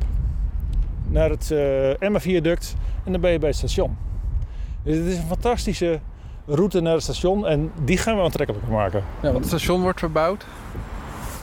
naar 1.06 1.30
het 1.30 1.50
uh, 1.52 2.02
Emma-viaduct 2.02 2.74
en 3.04 3.12
dan 3.12 3.20
ben 3.20 3.30
je 3.30 3.38
bij 3.38 3.48
het 3.48 3.58
station. 3.58 3.96
Dus 4.82 4.96
het 4.96 5.06
is 5.06 5.16
een 5.16 5.26
fantastische 5.26 6.00
route 6.46 6.80
naar 6.80 6.94
het 6.94 7.02
station 7.02 7.46
en 7.46 7.72
die 7.84 7.98
gaan 7.98 8.16
we 8.16 8.22
aantrekkelijker 8.22 8.72
maken. 8.72 9.04
Ja, 9.22 9.32
want 9.32 9.36
het 9.36 9.46
station 9.46 9.82
wordt 9.82 9.98
verbouwd 9.98 10.46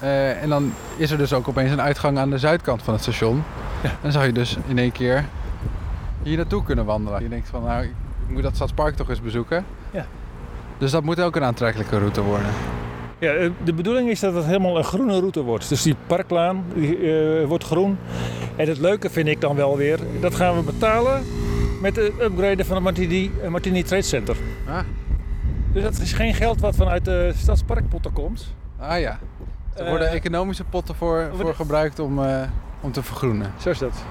uh, 0.03 0.41
en 0.41 0.49
dan 0.49 0.73
is 0.97 1.12
er 1.12 1.17
dus 1.17 1.34
ook 1.34 1.47
opeens 1.47 1.71
een 1.71 1.81
uitgang 1.81 2.17
aan 2.17 2.29
de 2.29 2.38
zuidkant 2.38 2.84
van 2.84 2.93
het 2.93 3.03
station. 3.03 3.43
Ja. 3.84 3.91
Dan 4.01 4.12
zou 4.12 4.25
je 4.25 4.31
dus 4.31 4.58
in 4.67 4.77
één 4.77 4.91
keer 4.91 5.25
hier 6.23 6.38
naartoe 6.38 6.63
kunnen 6.63 6.86
wandelen. 6.86 7.23
Je 7.23 7.29
denkt 7.29 7.49
van 7.49 7.63
nou, 7.63 7.84
ik 7.84 7.93
moet 8.27 8.43
dat 8.43 8.55
Stadspark 8.55 8.95
toch 8.95 9.10
eens 9.10 9.21
bezoeken. 9.21 9.65
Ja. 9.91 10.05
Dus 10.77 10.91
dat 10.91 11.03
moet 11.03 11.21
ook 11.21 11.36
een 11.36 11.43
aantrekkelijke 11.43 11.97
route 11.97 12.21
worden. 12.21 12.47
Ja, 13.19 13.34
eh, 13.34 13.49
de 13.63 13.73
bedoeling 13.73 14.10
is 14.10 14.19
dat 14.19 14.34
het 14.34 14.45
helemaal 14.45 14.77
een 14.77 14.84
groene 14.84 15.19
route 15.19 15.41
wordt. 15.41 15.69
Dus 15.69 15.81
die 15.81 15.95
parklaan 16.08 16.63
die, 16.73 16.99
uh, 16.99 17.45
wordt 17.45 17.63
groen. 17.63 17.97
En 18.55 18.67
het 18.67 18.77
leuke 18.77 19.10
vind 19.10 19.27
ik 19.27 19.41
dan 19.41 19.55
wel 19.55 19.77
weer, 19.77 19.99
dat 20.19 20.36
gaan 20.36 20.55
we 20.55 20.63
betalen 20.63 21.23
met 21.81 21.95
het 21.95 22.12
upgraden 22.21 22.65
van 22.65 22.75
het 22.75 22.84
Martini, 22.84 23.31
Martini 23.49 23.84
Trade 23.84 24.01
Center. 24.01 24.36
Ah. 24.67 24.79
Dus 25.73 25.84
dat 25.84 25.97
is 25.97 26.13
geen 26.13 26.34
geld 26.34 26.62
wat 26.62 26.75
vanuit 26.75 27.05
de 27.05 27.31
stadsparkpotten 27.36 28.13
komt. 28.13 28.53
Ah 28.79 28.99
ja. 28.99 29.19
Er 29.75 29.89
worden 29.89 30.07
uh, 30.07 30.13
economische 30.13 30.63
potten 30.63 30.95
voor, 30.95 31.29
voor 31.39 31.55
gebruikt 31.55 31.99
om, 31.99 32.19
uh, 32.19 32.41
om 32.81 32.91
te 32.91 33.03
vergroenen. 33.03 33.53
Zo 33.57 33.69
is 33.69 33.77
dat. 33.77 34.03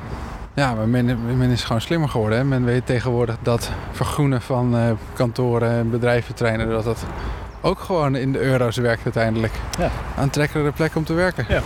Ja, 0.54 0.74
maar 0.74 0.88
men, 0.88 1.36
men, 1.38 1.50
is 1.50 1.64
gewoon 1.64 1.80
slimmer 1.80 2.08
geworden. 2.08 2.38
Hè? 2.38 2.44
Men 2.44 2.64
weet 2.64 2.86
tegenwoordig 2.86 3.36
dat 3.42 3.70
vergroenen 3.90 4.42
van 4.42 4.76
uh, 4.76 4.90
kantoren 5.12 5.70
en 5.70 5.90
bedrijventerreinen... 5.90 6.68
dat 6.68 6.84
dat 6.84 7.04
ook 7.60 7.78
gewoon 7.78 8.16
in 8.16 8.32
de 8.32 8.40
euro's 8.40 8.76
werkt 8.76 9.04
uiteindelijk. 9.04 9.52
Ja. 9.78 9.90
Aantrekkelijke 10.16 10.72
plek 10.72 10.94
om 10.94 11.04
te 11.04 11.12
werken. 11.12 11.44
Ja. 11.48 11.60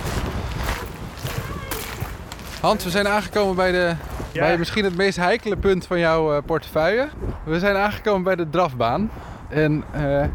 Hans, 2.61 2.85
we 2.85 2.91
zijn 2.91 3.09
aangekomen 3.09 3.57
bij, 3.57 3.73
de, 3.73 3.95
ja. 4.33 4.41
bij 4.41 4.59
misschien 4.59 4.85
het 4.85 4.97
meest 4.97 5.17
heikele 5.17 5.57
punt 5.57 5.87
van 5.87 5.99
jouw 5.99 6.35
uh, 6.35 6.39
portefeuille. 6.47 7.09
We 7.45 7.59
zijn 7.59 7.77
aangekomen 7.77 8.23
bij 8.23 8.37
de 8.37 8.51
drafbaan. 8.51 9.11
En 9.49 9.85
uh, 9.95 10.01
de 10.01 10.29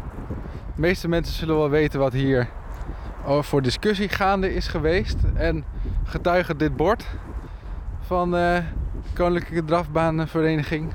meeste 0.74 1.08
mensen 1.08 1.34
zullen 1.34 1.56
wel 1.56 1.70
weten 1.70 2.00
wat 2.00 2.12
hier 2.12 2.48
voor 3.26 3.62
discussie 3.62 4.08
gaande 4.08 4.54
is 4.54 4.66
geweest. 4.66 5.16
En 5.34 5.64
getuigen 6.04 6.58
dit 6.58 6.76
bord 6.76 7.04
van 8.00 8.30
de 8.30 8.62
uh, 8.62 8.64
Koninklijke 9.14 9.64
Drafbaanvereniging 9.64 10.92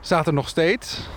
staat 0.00 0.26
er 0.26 0.32
nog 0.32 0.48
steeds. 0.48 1.08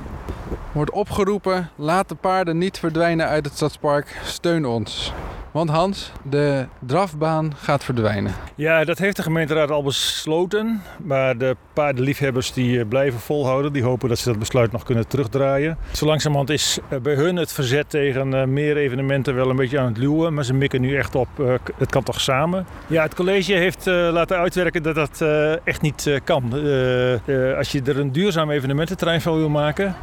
Wordt 0.72 0.92
opgeroepen, 0.92 1.70
laat 1.76 2.10
de 2.10 2.16
paarden 2.16 2.58
niet 2.58 2.80
verdwijnen 2.80 3.28
uit 3.28 3.46
het 3.46 3.56
stadspark, 3.56 4.20
steun 4.24 4.66
ons. 4.66 5.14
Want 5.52 5.70
Hans, 5.70 6.12
de 6.30 6.66
drafbaan 6.80 7.54
gaat 7.56 7.84
verdwijnen. 7.84 8.32
Ja, 8.56 8.84
dat 8.84 8.98
heeft 8.98 9.16
de 9.16 9.22
gemeenteraad 9.22 9.72
al 9.72 9.84
besloten. 9.84 10.82
Maar 11.04 11.38
de 11.38 11.56
paardenliefhebbers 11.74 12.54
die 12.54 12.86
blijven 12.86 13.20
volhouden. 13.20 13.74
Die 13.74 13.84
hopen 13.84 14.10
dat 14.10 14.18
ze 14.18 14.30
dat 14.30 14.40
besluit 14.40 14.72
nog 14.72 14.84
kunnen 14.84 15.08
terugdraaien. 15.08 15.78
Zo 15.92 16.06
langzamerhand 16.06 16.50
is 16.50 16.80
bij 17.02 17.14
hun 17.14 17.36
het 17.36 17.54
verzet 17.54 17.90
tegen 17.90 18.54
meer 18.54 18.78
evenementen 18.78 19.36
wel 19.36 19.50
een 19.50 19.56
beetje 19.56 19.80
aan 19.80 19.86
het 19.86 19.98
luwen. 19.98 20.34
Maar 20.34 20.44
ze 20.44 20.54
mikken 20.54 20.82
nu 20.82 20.98
echt 20.98 21.16
op, 21.16 21.28
het 21.78 21.90
kan 21.90 22.04
toch 22.04 22.22
samen. 22.22 22.66
Ja, 22.88 23.04
het 23.04 23.16
college 23.16 23.54
heeft 23.54 23.86
laten 23.86 24.38
uitwerken 24.38 24.84
dat 24.84 24.96
dat 24.96 25.24
echt 25.64 25.82
niet 25.82 26.20
kan. 26.24 26.54
Als 27.58 27.72
je 27.72 27.82
er 27.86 28.00
een 28.00 28.12
duurzaam 28.12 28.52
evenemententerrein 28.52 29.22
van 29.22 29.38
wil 29.38 29.50
maken... 29.50 29.96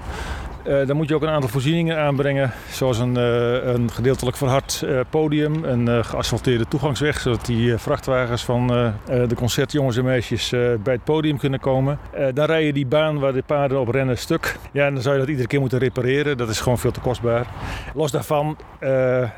Uh, 0.69 0.87
dan 0.87 0.97
moet 0.97 1.09
je 1.09 1.15
ook 1.15 1.23
een 1.23 1.29
aantal 1.29 1.51
voorzieningen 1.51 1.99
aanbrengen, 1.99 2.53
zoals 2.71 2.99
een, 2.99 3.19
uh, 3.19 3.65
een 3.65 3.91
gedeeltelijk 3.91 4.37
verhard 4.37 4.83
uh, 4.85 5.01
podium, 5.11 5.65
een 5.65 6.05
geasfalteerde 6.05 6.69
toegangsweg, 6.69 7.21
zodat 7.21 7.47
die 7.47 7.77
vrachtwagens 7.77 8.45
van 8.45 8.67
de 9.07 9.35
concertjongens 9.35 9.97
en 9.97 10.05
meisjes 10.05 10.51
bij 10.83 10.93
het 10.93 11.05
podium 11.05 11.39
kunnen 11.39 11.61
komen. 11.61 11.99
dan 12.35 12.45
rij 12.45 12.67
je 12.67 12.73
die 12.73 12.87
baan 12.87 13.19
waar 13.19 13.33
de 13.33 13.43
paarden 13.47 13.81
op 13.81 13.89
rennen 13.89 14.19
stuk. 14.19 14.57
Ja, 14.73 14.87
en 14.87 14.93
dan 14.93 15.03
zou 15.03 15.15
je 15.15 15.21
dat 15.21 15.29
iedere 15.29 15.49
keer 15.49 15.61
moeten 15.61 15.79
repareren. 15.79 16.37
Dat 16.37 16.49
is 16.49 16.61
gewoon 16.61 16.79
veel 16.79 16.91
te 16.91 17.01
kostbaar. 17.01 17.47
Los 17.95 18.11
daarvan, 18.11 18.57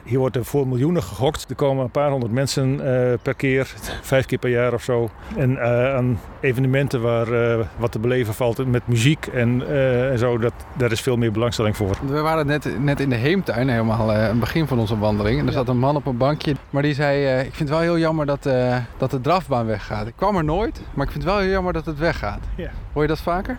hier 0.04 0.18
wordt 0.18 0.36
er 0.36 0.44
voor 0.44 0.68
miljoenen 0.68 1.02
gegokt. 1.02 1.46
Er 1.48 1.56
komen 1.56 1.84
een 1.84 1.90
paar 1.90 2.10
honderd 2.10 2.32
mensen 2.32 2.80
per 3.22 3.34
keer, 3.34 3.74
vijf 4.02 4.26
keer 4.26 4.38
per 4.38 4.50
jaar 4.50 4.72
of 4.72 4.82
zo. 4.82 5.10
En 5.36 5.60
aan 5.94 6.20
evenementen 6.40 7.00
waar 7.00 7.28
wat 7.76 7.92
te 7.92 7.98
beleven 7.98 8.34
valt 8.34 8.66
met 8.66 8.86
muziek 8.86 9.26
en, 9.26 9.68
en 10.10 10.18
zo, 10.18 10.38
dat, 10.38 10.52
daar 10.76 10.92
is 10.92 11.00
veel 11.00 11.16
meer 11.18 11.32
belangstelling 11.32 11.76
voor. 11.76 11.96
We 12.06 12.20
waren 12.20 12.46
net, 12.46 12.80
net 12.80 13.00
in 13.00 13.08
de 13.08 13.16
Heemtuin, 13.16 13.68
helemaal 13.68 14.12
uh, 14.12 14.26
het 14.26 14.40
begin 14.40 14.66
van 14.66 14.78
onze 14.78 14.98
wandeling. 14.98 15.40
En 15.40 15.46
er 15.46 15.52
zat 15.52 15.68
een 15.68 15.78
man 15.78 15.96
op 15.96 16.06
een 16.06 16.16
bankje. 16.16 16.54
Maar 16.70 16.82
die 16.82 16.94
zei, 16.94 17.24
uh, 17.24 17.38
ik 17.38 17.54
vind 17.54 17.68
het 17.68 17.68
wel 17.68 17.80
heel 17.80 17.98
jammer 17.98 18.26
dat, 18.26 18.46
uh, 18.46 18.76
dat 18.96 19.10
de 19.10 19.20
drafbaan 19.20 19.66
weggaat. 19.66 20.06
Ik 20.06 20.16
kwam 20.16 20.36
er 20.36 20.44
nooit, 20.44 20.80
maar 20.94 21.06
ik 21.06 21.12
vind 21.12 21.24
het 21.24 21.32
wel 21.32 21.42
heel 21.42 21.50
jammer 21.50 21.72
dat 21.72 21.86
het 21.86 21.98
weggaat. 21.98 22.40
Ja. 22.56 22.70
Hoor 22.98 23.06
je 23.06 23.12
dat 23.14 23.22
vaker? 23.22 23.58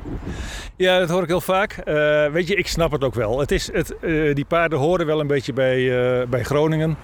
Ja, 0.75 0.99
dat 0.99 1.10
hoor 1.10 1.21
ik 1.21 1.28
heel 1.28 1.41
vaak. 1.41 1.75
weet 2.32 2.47
je, 2.47 2.56
ik 2.56 2.67
snap 2.67 2.91
het 2.91 3.04
ook 3.04 3.13
wel. 3.13 3.39
Het 3.39 3.52
is, 3.52 3.71
het, 3.73 3.95
die 4.34 4.45
paarden 4.45 4.80
horen 4.80 5.06
wel 5.06 5.19
een 5.19 5.28
beetje 5.28 5.54
bij, 5.54 6.28
bij 6.28 6.43
Groningen. 6.43 6.97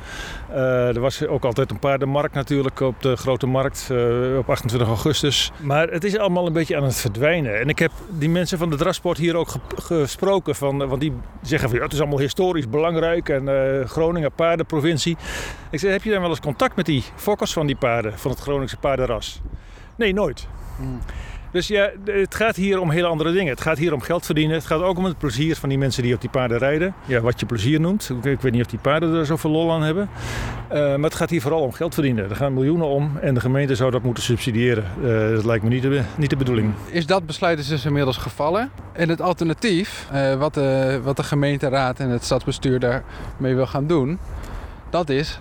er 0.49 0.99
was 0.99 1.27
ook 1.27 1.45
altijd 1.45 1.71
een 1.71 1.79
paardenmarkt 1.79 2.33
natuurlijk 2.33 2.79
op 2.79 3.01
de 3.01 3.15
Grote 3.15 3.47
Markt 3.47 3.89
op 4.37 4.49
28 4.49 4.87
augustus. 4.87 5.51
Maar 5.61 5.87
het 5.87 6.03
is 6.03 6.17
allemaal 6.17 6.47
een 6.47 6.53
beetje 6.53 6.77
aan 6.77 6.83
het 6.83 6.95
verdwijnen. 6.95 7.59
En 7.59 7.69
ik 7.69 7.79
heb 7.79 7.91
die 8.09 8.29
mensen 8.29 8.57
van 8.57 8.69
de 8.69 8.75
drafsport 8.75 9.17
hier 9.17 9.35
ook 9.35 9.53
gesproken. 9.75 10.55
Van, 10.55 10.87
want 10.87 11.01
die 11.01 11.13
zeggen 11.41 11.69
van 11.69 11.77
ja, 11.77 11.83
het 11.83 11.93
is 11.93 11.99
allemaal 11.99 12.19
historisch 12.19 12.69
belangrijk 12.69 13.29
en 13.29 13.47
Groningen 13.87 14.31
paardenprovincie. 14.31 15.17
Ik 15.69 15.79
zei, 15.79 15.91
heb 15.91 16.03
je 16.03 16.11
dan 16.11 16.21
wel 16.21 16.29
eens 16.29 16.39
contact 16.39 16.75
met 16.75 16.85
die 16.85 17.03
fokkers 17.15 17.53
van 17.53 17.65
die 17.65 17.75
paarden, 17.75 18.19
van 18.19 18.31
het 18.31 18.39
Groningse 18.39 18.77
paardenras? 18.77 19.41
Nee, 19.95 20.13
nooit. 20.13 20.47
Hmm. 20.77 20.99
Dus 21.51 21.67
ja, 21.67 21.89
het 22.05 22.35
gaat 22.35 22.55
hier 22.55 22.79
om 22.79 22.89
hele 22.89 23.07
andere 23.07 23.31
dingen. 23.31 23.51
Het 23.51 23.61
gaat 23.61 23.77
hier 23.77 23.93
om 23.93 24.01
geld 24.01 24.25
verdienen. 24.25 24.55
Het 24.55 24.65
gaat 24.65 24.81
ook 24.81 24.97
om 24.97 25.05
het 25.05 25.17
plezier 25.17 25.55
van 25.55 25.69
die 25.69 25.77
mensen 25.77 26.03
die 26.03 26.13
op 26.13 26.21
die 26.21 26.29
paarden 26.29 26.57
rijden. 26.57 26.93
Ja, 27.05 27.21
wat 27.21 27.39
je 27.39 27.45
plezier 27.45 27.79
noemt. 27.79 28.11
Ik 28.23 28.41
weet 28.41 28.51
niet 28.51 28.61
of 28.61 28.67
die 28.67 28.79
paarden 28.79 29.13
er 29.13 29.25
zoveel 29.25 29.51
lol 29.51 29.71
aan 29.71 29.81
hebben. 29.81 30.09
Uh, 30.73 30.77
maar 30.77 30.99
het 30.99 31.15
gaat 31.15 31.29
hier 31.29 31.41
vooral 31.41 31.61
om 31.61 31.71
geld 31.71 31.93
verdienen. 31.93 32.29
Er 32.29 32.35
gaan 32.35 32.53
miljoenen 32.53 32.87
om 32.87 33.17
en 33.21 33.33
de 33.33 33.39
gemeente 33.39 33.75
zou 33.75 33.91
dat 33.91 34.03
moeten 34.03 34.23
subsidiëren. 34.23 34.83
Uh, 35.03 35.35
dat 35.35 35.45
lijkt 35.45 35.63
me 35.63 35.69
niet 35.69 35.81
de, 35.81 36.01
niet 36.15 36.29
de 36.29 36.35
bedoeling. 36.35 36.73
Is 36.89 37.05
dat 37.05 37.25
besluit 37.25 37.69
dus 37.69 37.85
inmiddels 37.85 38.17
gevallen? 38.17 38.71
En 38.93 39.09
het 39.09 39.21
alternatief, 39.21 40.07
uh, 40.13 40.33
wat, 40.33 40.53
de, 40.53 40.99
wat 41.03 41.17
de 41.17 41.23
gemeenteraad 41.23 41.99
en 41.99 42.09
het 42.09 42.23
stadsbestuur 42.23 42.79
daarmee 42.79 43.55
wil 43.55 43.67
gaan 43.67 43.87
doen, 43.87 44.19
dat 44.89 45.09
is 45.09 45.39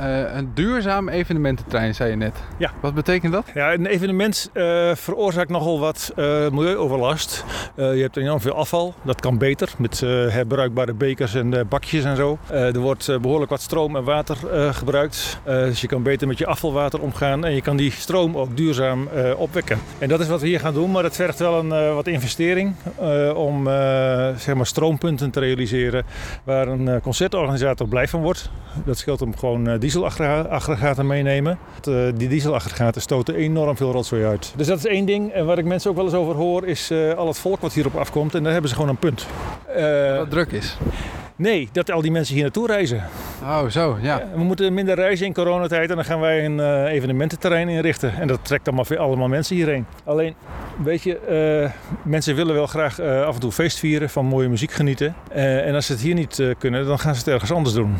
uh, 0.00 0.34
een 0.34 0.50
duurzaam 0.54 1.08
evenemententrein, 1.08 1.94
zei 1.94 2.10
je 2.10 2.16
net. 2.16 2.34
Ja. 2.56 2.70
Wat 2.80 2.94
betekent 2.94 3.32
dat? 3.32 3.46
Ja, 3.54 3.72
een 3.72 3.86
evenement 3.86 4.50
uh, 4.52 4.94
veroorzaakt 4.94 5.50
nogal 5.50 5.80
wat 5.80 6.12
uh, 6.16 6.48
milieuoverlast. 6.48 7.44
je 7.76 7.82
hebt 7.82 8.16
enorm 8.16 8.40
veel 8.40 8.54
afval. 8.54 8.94
Dat 9.02 9.20
kan 9.20 9.38
beter 9.38 9.72
met 9.78 10.00
herbruikbare 10.00 10.94
bekers 10.94 11.34
en 11.34 11.68
bakjes 11.68 12.04
en 12.04 12.16
zo. 12.16 12.38
er 12.50 12.78
wordt 12.78 13.20
behoorlijk 13.20 13.50
wat 13.50 13.60
stroom 13.60 13.96
en 13.96 14.04
water 14.04 14.36
gebruikt. 14.74 15.38
dus 15.44 15.80
je 15.80 15.86
kan 15.86 16.02
beter 16.02 16.26
met 16.26 16.38
je 16.38 16.46
afvalwater 16.46 17.00
omgaan. 17.00 17.44
En 17.44 17.54
je 17.54 17.62
kan 17.62 17.76
die 17.76 17.90
stroom 17.90 18.36
ook 18.36 18.56
duurzaam 18.56 19.08
opwekken. 19.36 19.78
En 19.98 20.08
dat 20.08 20.20
is 20.20 20.28
wat 20.28 20.40
we 20.40 20.46
hier 20.46 20.60
gaan 20.60 20.74
doen. 20.74 20.90
Maar 20.90 21.04
het 21.04 21.16
vergt 21.16 21.38
wel 21.38 21.58
een 21.58 21.94
wat 21.94 22.06
investering 22.06 22.74
om 23.34 23.64
zeg 24.36 24.54
maar 24.54 24.66
stroompunten 24.66 25.30
te 25.30 25.40
realiseren. 25.40 26.04
Waar 26.44 26.68
een 26.68 27.00
concertorganisator 27.00 27.88
blij 27.88 28.08
van 28.08 28.22
wordt. 28.22 28.50
Dat 28.84 28.98
scheelt 28.98 29.20
hem 29.20 29.36
gewoon 29.36 29.78
dieselaggregaten 29.84 31.06
meenemen. 31.06 31.58
Eh, 31.84 31.94
die 32.14 32.28
dieselaggregaten 32.28 33.00
stoten 33.00 33.34
enorm 33.34 33.76
veel 33.76 33.92
rotzooi 33.92 34.24
uit. 34.24 34.52
Dus 34.56 34.66
dat 34.66 34.78
is 34.78 34.86
één 34.86 35.06
ding. 35.06 35.32
En 35.32 35.46
waar 35.46 35.58
ik 35.58 35.64
mensen 35.64 35.90
ook 35.90 35.96
wel 35.96 36.04
eens 36.04 36.14
over 36.14 36.34
hoor, 36.34 36.66
is 36.66 36.90
uh, 36.90 37.12
al 37.12 37.26
het 37.26 37.38
volk 37.38 37.60
wat 37.60 37.72
hierop 37.72 37.96
afkomt. 37.96 38.34
En 38.34 38.42
daar 38.42 38.52
hebben 38.52 38.70
ze 38.70 38.76
gewoon 38.76 38.90
een 38.90 38.96
punt. 38.96 39.26
Wat 40.18 40.30
druk 40.30 40.52
is. 40.52 40.76
Nee, 41.36 41.68
dat 41.72 41.90
al 41.90 42.02
die 42.02 42.10
mensen 42.10 42.34
hier 42.34 42.42
naartoe 42.42 42.66
reizen. 42.66 43.04
Oh, 43.42 43.66
zo, 43.66 43.98
ja. 44.00 44.28
we 44.34 44.42
moeten 44.42 44.74
minder 44.74 44.94
reizen 44.94 45.26
in 45.26 45.34
coronatijd 45.34 45.90
en 45.90 45.96
dan 45.96 46.04
gaan 46.04 46.20
wij 46.20 46.44
een 46.44 46.58
uh, 46.58 46.92
evenemententerrein 46.92 47.68
inrichten. 47.68 48.14
En 48.14 48.26
dat 48.26 48.44
trekt 48.44 48.68
allemaal, 48.68 48.98
allemaal 48.98 49.28
mensen 49.28 49.56
hierheen. 49.56 49.86
Alleen, 50.04 50.34
weet 50.82 51.02
je, 51.02 51.18
uh, 51.64 51.70
mensen 52.02 52.34
willen 52.34 52.54
wel 52.54 52.66
graag 52.66 53.00
uh, 53.00 53.26
af 53.26 53.34
en 53.34 53.40
toe 53.40 53.52
feest 53.52 53.78
vieren, 53.78 54.10
van 54.10 54.26
mooie 54.26 54.48
muziek 54.48 54.70
genieten. 54.70 55.14
en 55.30 55.74
als 55.74 55.86
ze 55.86 55.92
het 55.92 56.00
hier 56.00 56.14
niet 56.14 56.42
kunnen, 56.58 56.86
dan 56.86 56.98
gaan 56.98 57.14
ze 57.14 57.20
het 57.20 57.28
ergens 57.28 57.52
anders 57.52 57.74
doen. 57.74 57.94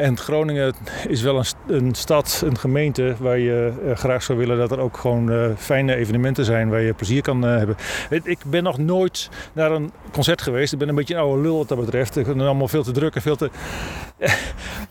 en 0.00 0.18
Groningen 0.18 0.74
is 1.08 1.22
wel 1.22 1.38
een, 1.38 1.44
een, 1.66 1.94
stad, 1.94 2.42
een 2.44 2.58
gemeente 2.58 3.14
waar 3.18 3.38
je 3.38 3.72
graag 3.94 4.22
zou 4.22 4.38
willen 4.38 4.58
dat 4.58 4.70
er 4.70 4.78
ook 4.78 4.96
gewoon 4.96 5.54
fijne 5.56 5.94
evenementen 5.94 6.44
zijn 6.44 6.68
waar 6.68 6.80
je 6.80 6.92
plezier 6.92 7.22
kan 7.22 7.42
hebben. 7.42 7.76
Ik 8.22 8.38
ben 8.46 8.62
nog 8.62 8.78
nooit 8.78 9.30
naar 9.52 9.72
een 9.72 9.90
concert 10.12 10.42
geweest. 10.42 10.72
Ik 10.72 10.78
ben 10.78 10.88
een 10.88 10.94
beetje 10.94 11.14
een 11.14 11.20
oude 11.20 11.42
lul 11.42 11.56
wat 11.56 11.68
dat 11.68 11.78
betreft 11.78 12.16
allemaal 12.54 12.68
veel 12.68 12.82
te 12.82 12.92
druk 12.92 13.14
en 13.14 13.22
veel 13.22 13.36
te... 13.36 13.50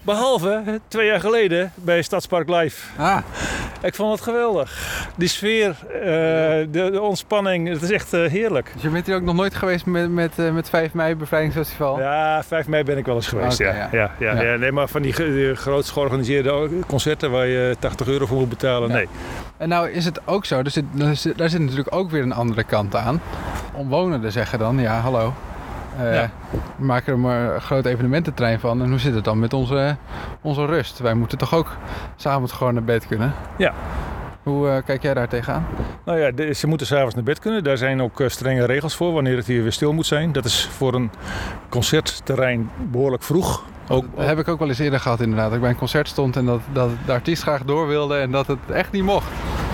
Behalve 0.02 0.82
twee 0.88 1.08
jaar 1.08 1.20
geleden 1.20 1.72
bij 1.76 2.02
Stadspark 2.02 2.50
Live. 2.50 2.88
Ah. 2.98 3.18
Ik 3.82 3.96
vond 3.96 4.12
het 4.12 4.22
geweldig. 4.22 4.98
Die 5.18 5.28
sfeer, 5.28 5.70
uh, 5.70 6.02
de, 6.02 6.68
de, 6.92 7.02
ontspanning, 7.02 7.68
het 7.68 7.82
is 7.82 7.92
echt 7.92 8.14
uh, 8.14 8.30
heerlijk. 8.30 8.72
Dus 8.74 8.82
je 8.82 8.90
bent 8.90 9.06
hier 9.06 9.16
ook 9.16 9.22
nog 9.22 9.36
nooit 9.36 9.56
geweest 9.56 9.86
met, 9.86 10.12
met, 10.12 10.32
uh, 10.40 10.52
met 10.52 10.70
5 10.70 10.94
mei 10.94 11.16
bevrijdingsfestival? 11.16 12.00
Ja, 12.00 12.44
5 12.44 12.68
mei 12.68 12.84
ben 12.84 12.98
ik 12.98 13.06
wel 13.06 13.16
eens 13.16 13.28
geweest, 13.28 13.60
okay, 13.60 13.76
ja. 13.76 13.90
Ja. 13.92 14.12
Ja, 14.20 14.34
ja. 14.34 14.42
ja. 14.42 14.58
Nee, 14.58 14.72
maar 14.72 14.88
van 14.88 15.02
die, 15.02 15.16
die 15.16 15.56
groots 15.56 15.92
georganiseerde 15.92 16.70
concerten 16.88 17.32
waar 17.32 17.48
je 17.48 17.76
80 17.80 18.08
euro 18.08 18.26
voor 18.26 18.38
moet 18.38 18.50
betalen, 18.50 18.90
nee. 18.90 19.08
En 19.58 19.70
nou 19.70 19.90
is 19.90 20.06
het 20.06 20.28
ook 20.28 20.46
zo, 20.46 20.62
dus 20.62 20.74
daar 21.36 21.50
zit 21.50 21.60
natuurlijk 21.60 21.96
ook 21.96 22.12
weer 22.12 22.22
een 22.22 22.34
andere 22.34 22.64
kant 22.64 22.96
aan. 22.96 23.22
Omwonenden 23.74 24.32
zeggen 24.32 24.60
dan, 24.60 24.80
ja 24.80 25.00
hallo, 25.00 25.34
uh, 26.00 26.14
ja. 26.14 26.30
We 26.78 26.86
maken 26.86 27.14
er 27.14 27.20
maar 27.20 27.54
een 27.56 27.62
groot 27.62 27.86
evenemententrein 27.86 28.60
van. 28.60 28.82
En 28.82 28.90
hoe 28.90 29.00
zit 29.00 29.14
het 29.14 29.24
dan 29.24 29.40
met 29.40 29.54
onze, 29.54 29.96
onze 30.42 30.66
rust? 30.66 31.00
Wij 31.00 31.14
moeten 31.14 31.38
toch 31.38 31.54
ook 31.54 31.78
s'avonds 32.16 32.52
gewoon 32.52 32.74
naar 32.74 32.84
bed 32.84 33.08
kunnen? 33.08 33.34
Ja. 33.58 33.74
Hoe 34.44 34.68
uh, 34.68 34.76
kijk 34.86 35.02
jij 35.02 35.14
daar 35.14 35.28
tegenaan? 35.28 35.66
Nou 36.06 36.20
ja, 36.20 36.32
de, 36.32 36.54
ze 36.54 36.68
moeten 36.68 36.88
s'avonds 36.88 37.16
naar 37.16 37.24
bed 37.24 37.40
kunnen. 37.40 37.64
Daar 37.64 37.78
zijn 37.78 38.02
ook 38.02 38.20
uh, 38.20 38.28
strenge 38.28 38.66
regels 38.66 38.96
voor 38.96 39.14
wanneer 39.14 39.36
het 39.36 39.46
hier 39.46 39.62
weer 39.62 39.72
stil 39.72 39.94
moet 39.94 40.06
zijn. 40.06 40.32
Dat 40.32 40.46
is 40.46 40.68
voor 40.68 40.94
een 40.94 41.12
concertterrein 41.70 42.70
behoorlijk 42.92 43.24
vroeg. 43.24 43.64
Ook, 43.88 44.06
dat 44.16 44.26
heb 44.26 44.40
ik 44.40 44.48
ook 44.48 44.60
wel 44.60 44.68
eens 44.68 44.80
eerder 44.80 45.00
gehad 45.00 45.22
inderdaad. 45.22 45.46
Dat 45.46 45.56
ik 45.56 45.62
bij 45.62 45.70
een 45.70 45.76
concert 45.76 46.08
stond 46.08 46.36
en 46.36 46.46
dat, 46.46 46.62
dat 46.74 46.90
de 47.06 47.12
artiest 47.12 47.42
graag 47.42 47.64
door 47.64 47.88
wilde 47.88 48.16
en 48.18 48.32
dat 48.32 48.48
het 48.48 48.60
echt 48.72 48.92
niet 48.92 49.04
mocht. 49.04 49.28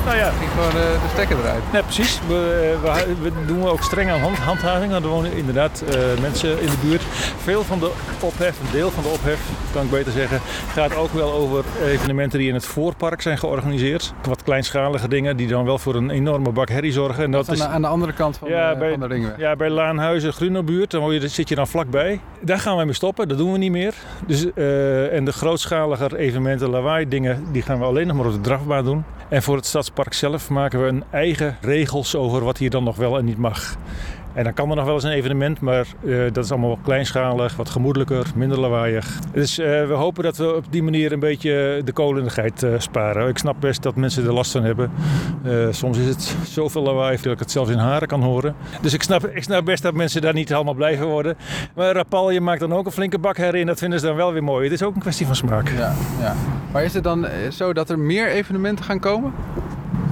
Nou 0.10 0.22
ja. 0.22 0.30
Ging 0.30 0.52
gewoon 0.52 0.70
de, 0.70 0.98
de 1.02 1.10
stekker 1.14 1.38
eruit. 1.40 1.64
Nee, 1.72 1.84
precies. 1.84 2.20
We, 2.28 2.76
we, 2.82 3.16
we 3.22 3.32
doen 3.46 3.68
ook 3.68 3.82
streng 3.82 4.10
aan 4.10 4.20
hand, 4.20 4.38
handhaving. 4.38 4.94
Er 4.94 5.08
wonen 5.08 5.34
inderdaad 5.34 5.84
uh, 5.88 6.22
mensen 6.22 6.62
in 6.62 6.68
de 6.68 6.78
buurt. 6.82 7.02
Veel 7.44 7.64
van 7.64 7.80
de 7.80 7.92
ophef, 8.20 8.60
een 8.60 8.72
deel 8.72 8.92
van 8.92 9.04
de 9.04 9.10
ophef, 9.10 9.40
kan 9.74 9.84
ik 9.84 9.90
beter 9.90 10.12
zeggen, 10.12 10.40
gaat 10.74 10.96
ook 10.96 11.14
wel 11.14 11.34
over 11.34 11.64
evenementen 11.86 12.40
die 12.40 12.48
in 12.48 12.54
het 12.54 12.66
voorpark 12.66 13.22
zijn 13.22 13.38
georganiseerd. 13.38 14.14
Wat 14.28 14.44
kleinschalige 14.44 15.08
dingen 15.08 15.38
die 15.38 15.48
dan 15.48 15.66
wel 15.66 15.78
voor 15.78 15.96
een 15.96 16.10
enorme 16.10 16.52
bak 16.52 16.70
herrie 16.70 16.92
zorgen. 16.92 17.24
En 17.24 17.32
dat, 17.32 17.46
dat 17.46 17.56
is 17.56 17.62
aan 17.62 17.68
de, 17.68 17.74
aan 17.74 17.82
de 17.82 17.88
andere 17.88 18.14
kant 18.14 18.38
van, 18.38 18.50
ja, 18.50 18.74
de, 18.74 18.80
bij, 18.80 18.90
van 18.90 19.00
de 19.00 19.08
ringweg. 19.08 19.38
Ja, 19.38 19.56
bij 19.56 19.70
Laanhuizen, 19.70 20.34
Grunobuurt, 20.34 20.92
dan 20.92 21.14
je, 21.14 21.28
zit 21.28 21.50
je 21.50 21.56
dan 21.56 21.68
vlakbij. 21.68 22.20
Daar 22.40 22.60
gaan 22.60 22.76
wij 22.76 22.86
mee 22.86 22.94
stoppen, 22.94 23.28
dat 23.28 23.38
doen 23.38 23.52
we 23.52 23.58
niet 23.58 23.72
meer. 23.72 23.94
Dus, 24.26 24.46
uh, 24.56 25.14
en 25.14 25.26
de 25.26 25.32
grootschaliger 25.32 26.16
evenementen, 26.16 26.70
lawaai 26.70 27.08
dingen, 27.08 27.44
die 27.52 27.62
gaan 27.62 27.80
we 27.80 27.86
alleen 27.86 28.08
nog 28.08 28.16
maar 28.16 28.26
op 28.26 28.34
de 28.34 28.42
drafbaan 28.42 28.84
doen. 28.84 29.04
En 29.30 29.44
voor 29.44 29.56
het 29.56 29.66
stadspark 29.66 29.99
zelf 30.10 30.50
maken 30.50 30.82
we 30.82 30.88
een 30.88 31.04
eigen 31.12 31.58
regels 31.62 32.16
over 32.16 32.44
wat 32.44 32.58
hier 32.58 32.70
dan 32.70 32.84
nog 32.84 32.96
wel 32.96 33.18
en 33.18 33.26
niet 33.26 33.38
mag. 33.38 33.78
En 34.34 34.44
dan 34.44 34.54
kan 34.54 34.70
er 34.70 34.76
nog 34.76 34.86
wel 34.86 34.94
eens 34.94 35.04
een 35.04 35.12
evenement, 35.12 35.60
maar 35.60 35.88
uh, 36.02 36.24
dat 36.32 36.44
is 36.44 36.52
allemaal 36.52 36.80
kleinschalig, 36.84 37.56
wat 37.56 37.70
gemoedelijker, 37.70 38.26
minder 38.36 38.60
lawaaiig. 38.60 39.20
Dus 39.34 39.60
uh, 39.60 39.66
we 39.66 39.94
hopen 39.94 40.24
dat 40.24 40.38
we 40.38 40.56
op 40.56 40.66
die 40.70 40.84
manier 40.84 41.12
een 41.12 41.20
beetje 41.20 41.82
de 41.86 41.92
kolenigheid 41.92 42.64
uh, 42.64 42.74
sparen. 42.78 43.28
Ik 43.28 43.38
snap 43.38 43.56
best 43.60 43.84
dat 43.84 43.96
mensen 43.96 44.26
er 44.26 44.34
last 44.34 44.52
van 44.52 44.64
hebben. 44.64 44.92
soms 45.72 45.98
is 45.98 46.06
het 46.06 46.36
zoveel 46.48 46.82
lawaai 46.82 47.18
dat 47.22 47.34
ik 47.34 47.40
het 47.40 47.52
zelfs 47.52 47.72
in 47.72 47.78
haren 47.78 48.08
kan 48.08 48.22
horen. 48.22 48.56
Dus 48.82 48.94
ik 48.94 49.04
snap, 49.04 49.26
ik 49.26 49.44
snap 49.44 49.66
best 49.66 49.84
dat 49.84 49.94
mensen 49.94 50.22
daar 50.22 50.34
niet 50.34 50.50
helemaal 50.50 50.74
blij 50.74 50.98
van 50.98 51.08
worden. 51.08 51.38
Maar 51.76 51.92
Rapal, 51.92 52.32
je 52.32 52.42
maakt 52.42 52.60
dan 52.60 52.74
ook 52.74 52.86
een 52.86 52.92
flinke 52.92 53.20
bak 53.20 53.38
herin. 53.38 53.66
Dat 53.66 53.80
vinden 53.80 54.00
ze 54.00 54.06
dan 54.06 54.16
wel 54.16 54.34
weer 54.34 54.44
mooi. 54.44 54.64
Het 54.64 54.74
is 54.74 54.84
ook 54.84 54.96
een 54.96 55.02
kwestie 55.02 55.26
van 55.26 55.36
smaak. 55.36 55.70
Ja, 55.70 55.94
ja. 56.20 56.36
Maar 56.72 56.84
is 56.84 56.94
het 56.94 57.04
dan 57.04 57.28
zo 57.52 57.74
dat 57.74 57.90
er 57.90 58.00
meer 58.00 58.28
evenementen 58.28 58.86
gaan 58.86 59.00
komen? 59.00 59.34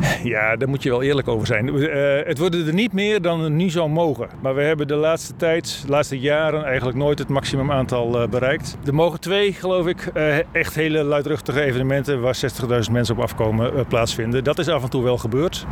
Ja, 0.23 0.55
daar 0.55 0.69
moet 0.69 0.83
je 0.83 0.89
wel 0.89 1.03
eerlijk 1.03 1.27
over 1.27 1.47
zijn. 1.47 1.75
Uh, 1.75 2.25
het 2.25 2.37
worden 2.37 2.67
er 2.67 2.73
niet 2.73 2.93
meer 2.93 3.21
dan 3.21 3.43
er 3.43 3.51
nu 3.51 3.69
zou 3.69 3.89
mogen. 3.89 4.27
Maar 4.41 4.55
we 4.55 4.61
hebben 4.61 4.87
de 4.87 4.95
laatste 4.95 5.35
tijd, 5.35 5.81
de 5.85 5.91
laatste 5.91 6.19
jaren, 6.19 6.65
eigenlijk 6.65 6.97
nooit 6.97 7.19
het 7.19 7.27
maximum 7.29 7.71
aantal 7.71 8.21
uh, 8.21 8.27
bereikt. 8.27 8.77
Er 8.85 8.93
mogen 8.93 9.19
twee, 9.19 9.53
geloof 9.53 9.87
ik, 9.87 10.09
uh, 10.13 10.37
echt 10.55 10.75
hele 10.75 11.03
luidruchtige 11.03 11.61
evenementen 11.61 12.21
waar 12.21 12.37
60.000 12.85 12.91
mensen 12.91 13.15
op 13.15 13.21
afkomen 13.21 13.85
plaatsvinden. 13.87 14.43
Dat 14.43 14.59
is 14.59 14.67
af 14.67 14.83
en 14.83 14.89
toe 14.89 15.03
wel 15.03 15.17
gebeurd. 15.17 15.65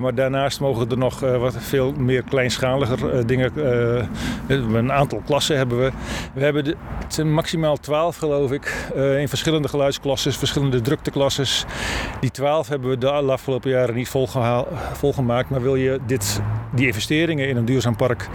maar 0.00 0.14
daarnaast 0.14 0.60
mogen 0.60 0.90
er 0.90 0.98
nog 0.98 1.20
wat 1.20 1.56
veel 1.58 1.92
meer 1.92 2.22
kleinschaliger 2.22 3.26
dingen. 3.26 3.52
een 4.48 4.92
aantal 4.92 5.22
klassen 5.26 5.56
hebben 5.56 5.78
we. 5.78 5.90
We 6.34 6.40
hebben 6.40 6.64
de, 6.64 6.76
het 7.06 7.24
maximaal 7.24 7.76
12, 7.76 8.16
geloof 8.16 8.52
ik, 8.52 8.90
in 9.18 9.28
verschillende 9.28 9.68
geluidsklassen, 9.68 10.32
verschillende 10.32 10.80
drukteklasses. 10.80 11.64
Die 12.20 12.30
12 12.30 12.68
hebben 12.68 12.90
we 12.90 12.98
de 12.98 13.10
afgelopen 13.10 13.70
jaar 13.70 13.79
jaren 13.80 13.94
niet 13.94 14.08
volgemaakt. 14.92 15.50
Maar 15.50 15.62
wil 15.62 15.74
je 15.74 16.00
dit, 16.06 16.40
die 16.74 16.86
investeringen 16.86 17.48
in 17.48 17.56
een 17.56 17.64
duurzaam 17.64 17.96
park 17.96 18.28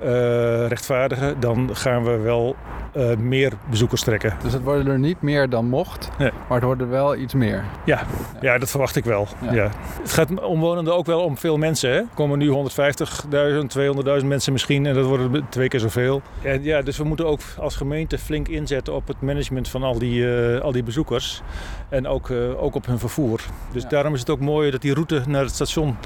eh, 0.00 0.66
rechtvaardigen, 0.66 1.40
dan 1.40 1.70
gaan 1.72 2.04
we 2.04 2.16
wel 2.16 2.56
eh, 2.96 3.16
meer 3.16 3.52
bezoekers 3.70 4.00
trekken. 4.00 4.34
Dus 4.42 4.52
het 4.52 4.62
worden 4.62 4.86
er 4.86 4.98
niet 4.98 5.22
meer 5.22 5.48
dan 5.48 5.68
mocht, 5.68 6.10
Nee. 6.18 6.30
maar 6.48 6.56
het 6.58 6.66
worden 6.66 6.88
wel 6.88 7.16
iets 7.16 7.34
meer. 7.34 7.64
Ja, 7.84 8.00
ja 8.40 8.58
dat 8.58 8.70
verwacht 8.70 8.96
ik 8.96 9.04
wel. 9.04 9.26
Ja. 9.42 9.52
Ja. 9.52 9.70
Het 10.02 10.12
gaat 10.12 10.40
omwonenden 10.44 10.94
ook 10.96 11.06
wel 11.06 11.20
om 11.20 11.36
veel 11.38 11.56
mensen. 11.56 11.90
Hè? 11.90 11.96
Er 11.96 12.06
komen 12.14 12.38
nu 12.38 12.48
150.000, 12.48 13.66
200.000 14.20 14.26
mensen 14.26 14.52
misschien 14.52 14.86
en 14.86 14.94
dat 14.94 15.04
worden 15.04 15.46
twee 15.48 15.68
keer 15.68 15.80
zoveel. 15.80 16.22
En 16.42 16.62
ja, 16.62 16.82
dus 16.82 16.96
we 16.98 17.04
moeten 17.04 17.26
ook 17.26 17.40
als 17.58 17.76
gemeente 17.76 18.18
flink 18.18 18.48
inzetten 18.48 18.94
op 18.94 19.08
het 19.08 19.20
management 19.20 19.68
van 19.68 19.82
al 19.82 19.98
die, 19.98 20.36
eh, 20.54 20.60
al 20.60 20.72
die 20.72 20.82
bezoekers. 20.82 21.42
En 21.88 22.06
ook, 22.06 22.30
eh, 22.30 22.62
ook 22.62 22.74
op 22.74 22.86
hun 22.86 22.98
vervoer. 22.98 23.40
Dus 23.72 23.82
Ja. 23.82 23.88
daarom 23.88 24.14
is 24.14 24.20
het 24.20 24.30
ook 24.30 24.40
mooi 24.40 24.70
dat 24.70 24.80
die 24.82 24.94
route 24.94 25.22
naar 25.26 25.42
het 25.42 25.54
station 25.54 25.96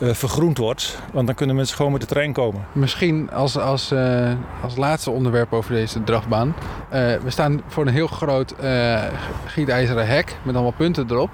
vergroend 0.00 0.58
wordt. 0.58 0.98
Want 1.12 1.26
dan 1.26 1.34
kunnen 1.36 1.56
mensen 1.56 1.76
gewoon 1.76 1.92
met 1.92 2.00
de 2.00 2.06
trein 2.06 2.32
komen. 2.32 2.60
Misschien 2.72 3.30
als, 3.30 3.58
als, 3.58 3.94
als 4.62 4.76
laatste 4.76 5.10
onderwerp 5.10 5.52
over 5.52 5.72
deze 5.74 6.04
drafbaan. 6.04 6.18
Eh, 6.28 7.14
we 7.22 7.30
staan 7.30 7.62
voor 7.66 7.86
een 7.86 7.92
heel 7.92 8.06
groot 8.06 8.50
eh, 8.50 9.02
gietijzeren 9.46 10.06
hek 10.06 10.36
met 10.42 10.54
allemaal 10.54 10.74
punten 10.76 11.06
erop. 11.10 11.30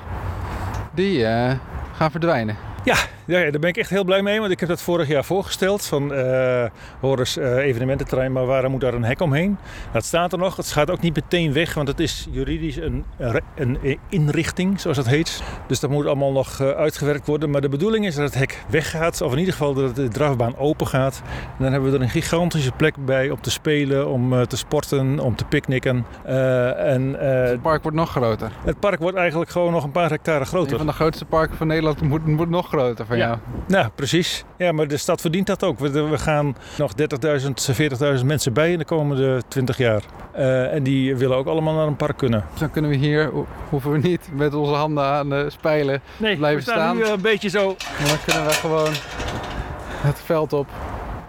Die 0.94 1.26
eh, 1.26 1.52
gaan 1.96 2.10
verdwijnen. 2.10 2.56
Ja, 2.84 2.96
ja, 3.26 3.50
daar 3.50 3.60
ben 3.60 3.68
ik 3.68 3.76
echt 3.76 3.90
heel 3.90 4.04
blij 4.04 4.22
mee. 4.22 4.40
Want 4.40 4.52
ik 4.52 4.60
heb 4.60 4.68
dat 4.68 4.82
vorig 4.82 5.08
jaar 5.08 5.24
voorgesteld. 5.24 5.84
Van 5.86 6.12
eh 6.14 6.64
Horus 7.00 7.36
eh, 7.36 7.56
evenemententerrein, 7.56 8.32
maar 8.32 8.46
waarom 8.46 8.70
moet 8.70 8.80
daar 8.80 8.94
een 8.94 9.04
hek 9.04 9.20
omheen? 9.20 9.58
Dat 9.92 10.04
staat 10.04 10.32
er 10.32 10.38
nog. 10.38 10.56
Het 10.56 10.70
gaat 10.72 10.90
ook 10.90 11.00
niet 11.00 11.14
meteen 11.14 11.52
weg, 11.52 11.74
want 11.74 11.88
het 11.88 12.00
is 12.00 12.28
juridisch 12.30 12.76
een, 12.76 13.04
een, 13.54 13.78
een 13.82 13.98
inrichting, 14.08 14.80
zoals 14.80 14.96
dat 14.96 15.06
heet. 15.06 15.42
Dus 15.66 15.80
dat 15.80 15.90
moet 15.90 16.06
allemaal 16.06 16.32
nog 16.32 16.60
eh, 16.60 16.70
uitgewerkt 16.70 17.26
worden. 17.26 17.50
Maar 17.50 17.60
de 17.60 17.68
bedoeling 17.68 18.06
is 18.06 18.14
dat 18.14 18.24
het 18.24 18.34
hek 18.34 18.64
weggaat. 18.68 19.20
Of 19.20 19.32
in 19.32 19.38
ieder 19.38 19.52
geval 19.52 19.74
dat 19.74 19.96
de 19.96 20.08
drafbaan 20.08 20.56
open 20.56 20.86
gaat. 20.86 21.22
En 21.58 21.62
dan 21.62 21.72
hebben 21.72 21.90
we 21.90 21.96
er 21.96 22.02
een 22.02 22.08
gigantische 22.10 22.72
plek 22.72 23.04
bij 23.04 23.30
om 23.30 23.40
te 23.40 23.50
spelen, 23.50 24.08
om 24.08 24.46
te 24.46 24.56
sporten, 24.56 25.18
om 25.18 25.36
te 25.36 25.44
picknicken. 25.44 26.06
En 26.76 27.14
Het 27.18 27.62
park 27.62 27.82
wordt 27.82 27.96
nog 27.96 28.10
groter. 28.10 28.50
het 28.64 28.80
park 28.80 28.98
wordt 29.00 29.16
eigenlijk 29.16 29.50
gewoon 29.50 29.72
nog 29.72 29.84
een 29.84 29.90
paar 29.90 30.10
hectare 30.10 30.40
Een 30.40 30.46
groter. 30.46 30.76
van 30.76 30.86
de 30.86 30.92
grootste 30.92 31.24
parken 31.24 31.56
van 31.56 31.66
Nederland 31.66 32.00
moet, 32.00 32.26
moet 32.26 32.50
nog 32.50 32.66
groter 32.68 33.06
van 33.18 33.26
Ja. 33.26 33.26
jou. 33.26 33.38
Nou, 33.66 33.88
precies. 33.94 34.44
Ja, 34.56 34.72
maar 34.72 34.88
de 34.88 34.96
stad 34.96 35.20
verdient 35.20 35.46
dat 35.46 35.64
ook. 35.64 35.78
We, 35.78 35.90
we 36.08 36.18
gaan 36.18 36.56
nog 36.78 36.92
30.000, 36.92 38.16
40.000 38.20 38.24
mensen 38.24 38.52
bij 38.52 38.72
in 38.72 38.78
de 38.78 38.84
komende 38.84 39.42
20 39.48 39.76
jaar. 39.78 40.02
Eh, 40.32 40.72
en 40.74 40.82
die 40.82 41.16
willen 41.16 41.36
ook 41.36 41.46
allemaal 41.46 41.74
naar 41.74 41.86
een 41.86 41.96
park 41.96 42.16
kunnen. 42.16 42.44
Dus 42.50 42.60
dan 42.60 42.70
kunnen 42.70 42.90
we 42.90 42.96
hier, 42.96 43.30
ho- 43.30 43.46
hoeven 43.68 43.90
we 43.90 43.98
niet 43.98 44.28
met 44.32 44.54
onze 44.54 44.72
handen 44.72 45.04
aan 45.04 45.28
de 45.28 45.50
spijlen. 45.50 46.00
Nee, 46.16 46.36
Blijven 46.36 46.64
we 46.64 46.70
staan 46.70 46.76
staan. 46.78 46.96
nu 46.96 47.02
eh, 47.02 47.10
een 47.10 47.20
beetje 47.20 47.48
zo. 47.48 47.66
Maar 47.98 48.08
dan 48.08 48.18
kunnen 48.26 48.44
we 48.46 48.52
gewoon 48.52 48.90
het 50.00 50.20
veld 50.24 50.52
op. 50.52 50.66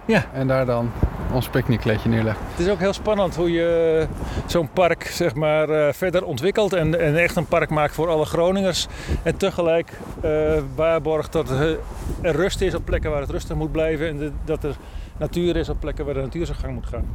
Ja. 0.05 0.25
En 0.33 0.47
daar 0.47 0.65
dan 0.65 0.91
ons 1.33 1.49
picknickkleedje 1.49 2.09
neerleggen. 2.09 2.45
Het 2.49 2.59
is 2.65 2.71
ook 2.71 2.79
heel 2.79 2.93
spannend 2.93 3.35
hoe 3.35 3.51
je 3.51 4.07
zo'n 4.45 4.69
park 4.73 5.03
zeg 5.03 5.35
maar, 5.35 5.69
eh, 5.69 5.93
verder 5.93 6.25
ontwikkelt. 6.25 6.73
En, 6.73 6.99
en 6.99 7.15
echt 7.15 7.35
een 7.35 7.45
park 7.45 7.69
maakt 7.69 7.93
voor 7.93 8.07
alle 8.09 8.25
Groningers. 8.25 8.87
En 9.23 9.37
tegelijk 9.37 9.91
eh 10.21 10.57
waarborgt 10.75 11.31
dat 11.31 11.49
er 11.49 11.77
rust 12.21 12.61
is 12.61 12.75
op 12.75 12.85
plekken 12.85 13.11
waar 13.11 13.21
het 13.21 13.29
rustig 13.29 13.55
moet 13.55 13.71
blijven. 13.71 14.07
En 14.07 14.17
de- 14.17 14.31
dat 14.45 14.63
er 14.63 14.75
natuur 15.17 15.55
is 15.55 15.69
op 15.69 15.79
plekken 15.79 16.05
waar 16.05 16.13
de 16.13 16.21
natuur 16.21 16.45
zijn 16.45 16.57
gang 16.57 16.73
moet 16.73 16.87
gaan. 16.87 17.05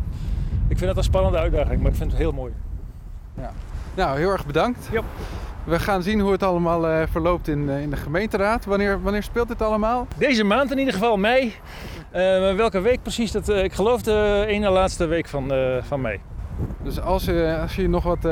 Ik 0.69 0.79
vind 0.79 0.89
dat 0.89 0.97
een 0.97 1.03
spannende 1.11 1.39
uitdaging, 1.39 1.81
maar 1.83 1.91
ik 1.91 1.97
vind 1.97 2.11
het 2.11 2.21
heel 2.21 2.33
mooi. 2.33 2.53
Nou, 3.95 4.19
heel 4.19 4.31
erg 4.31 4.47
bedankt. 4.47 4.89
Yep. 4.93 5.05
We 5.65 5.79
gaan 5.79 6.03
zien 6.03 6.21
hoe 6.21 6.33
het 6.33 6.43
allemaal 6.43 6.89
eh, 6.89 7.03
verloopt 7.11 7.49
in, 7.49 7.69
in 7.69 7.91
de 7.91 7.97
gemeenteraad. 7.97 8.65
Wanneer, 8.65 9.03
wanneer 9.03 9.23
speelt 9.23 9.49
dit 9.49 9.63
allemaal? 9.63 10.07
Deze 10.17 10.45
maand 10.45 10.71
in 10.71 10.79
ieder 10.79 10.95
geval, 10.95 11.17
mei. 11.17 11.55
Eh, 12.13 12.55
welke 12.55 12.81
week 12.81 13.03
precies? 13.03 13.33
Dat, 13.33 13.49
eh, 13.49 13.65
ik 13.65 13.73
geloof 13.73 14.03
de 14.03 14.45
ene 14.47 14.71
laatste 14.71 15.07
week 15.07 15.29
van, 15.29 15.53
eh, 15.53 15.83
van 15.83 16.01
mei. 16.01 16.21
Dus 16.83 17.01
als, 17.01 17.25
je 17.25 17.59
als 17.61 17.77
je 17.77 17.89
nog 17.89 18.05
wat 18.05 18.29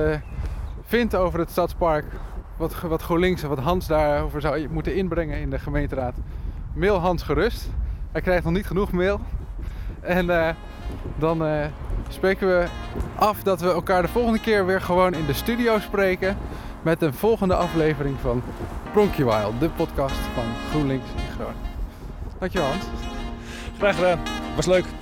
vindt 0.85 1.15
over 1.15 1.39
het 1.39 1.51
stadspark, 1.51 2.05
wat, 2.57 2.81
wat 2.81 3.03
GroenLinks 3.03 3.43
en 3.43 3.49
wat 3.49 3.59
Hans 3.59 3.87
daarover 3.87 4.41
zou 4.41 4.69
moeten 4.69 4.95
inbrengen 4.95 5.41
in 5.41 5.51
de 5.51 5.59
gemeenteraad, 5.59 6.15
mail 6.75 6.99
Hans 6.99 7.23
gerust. 7.23 7.71
Hij 8.13 8.21
krijgt 8.21 8.45
nog 8.45 8.53
niet 8.53 8.67
genoeg 8.67 8.93
mail. 8.93 9.21
En 10.01 10.57
dan 11.19 11.43
spreken 12.09 12.49
we 12.49 12.67
af 13.15 13.43
dat 13.43 13.61
we 13.61 13.73
elkaar 13.73 14.03
de 14.03 14.09
volgende 14.09 14.41
keer 14.41 14.67
weer 14.67 14.81
gewoon 14.81 15.15
in 15.15 15.27
de 15.27 15.33
studio 15.33 15.79
spreken 15.79 16.37
met 16.83 17.03
een 17.03 17.15
volgende 17.15 17.55
aflevering 17.55 18.17
van 18.21 18.43
Pronkje 18.93 19.25
Wild, 19.25 19.61
de 19.61 19.71
podcast 19.71 20.21
van 20.35 20.45
GroenLinks 20.71 21.11
in 21.17 21.33
Groningen. 21.35 21.69
Dankjewel 22.39 22.69
Hans. 22.69 23.10
Graag. 23.81 24.19
Was 24.57 24.67
leuk. 24.67 25.00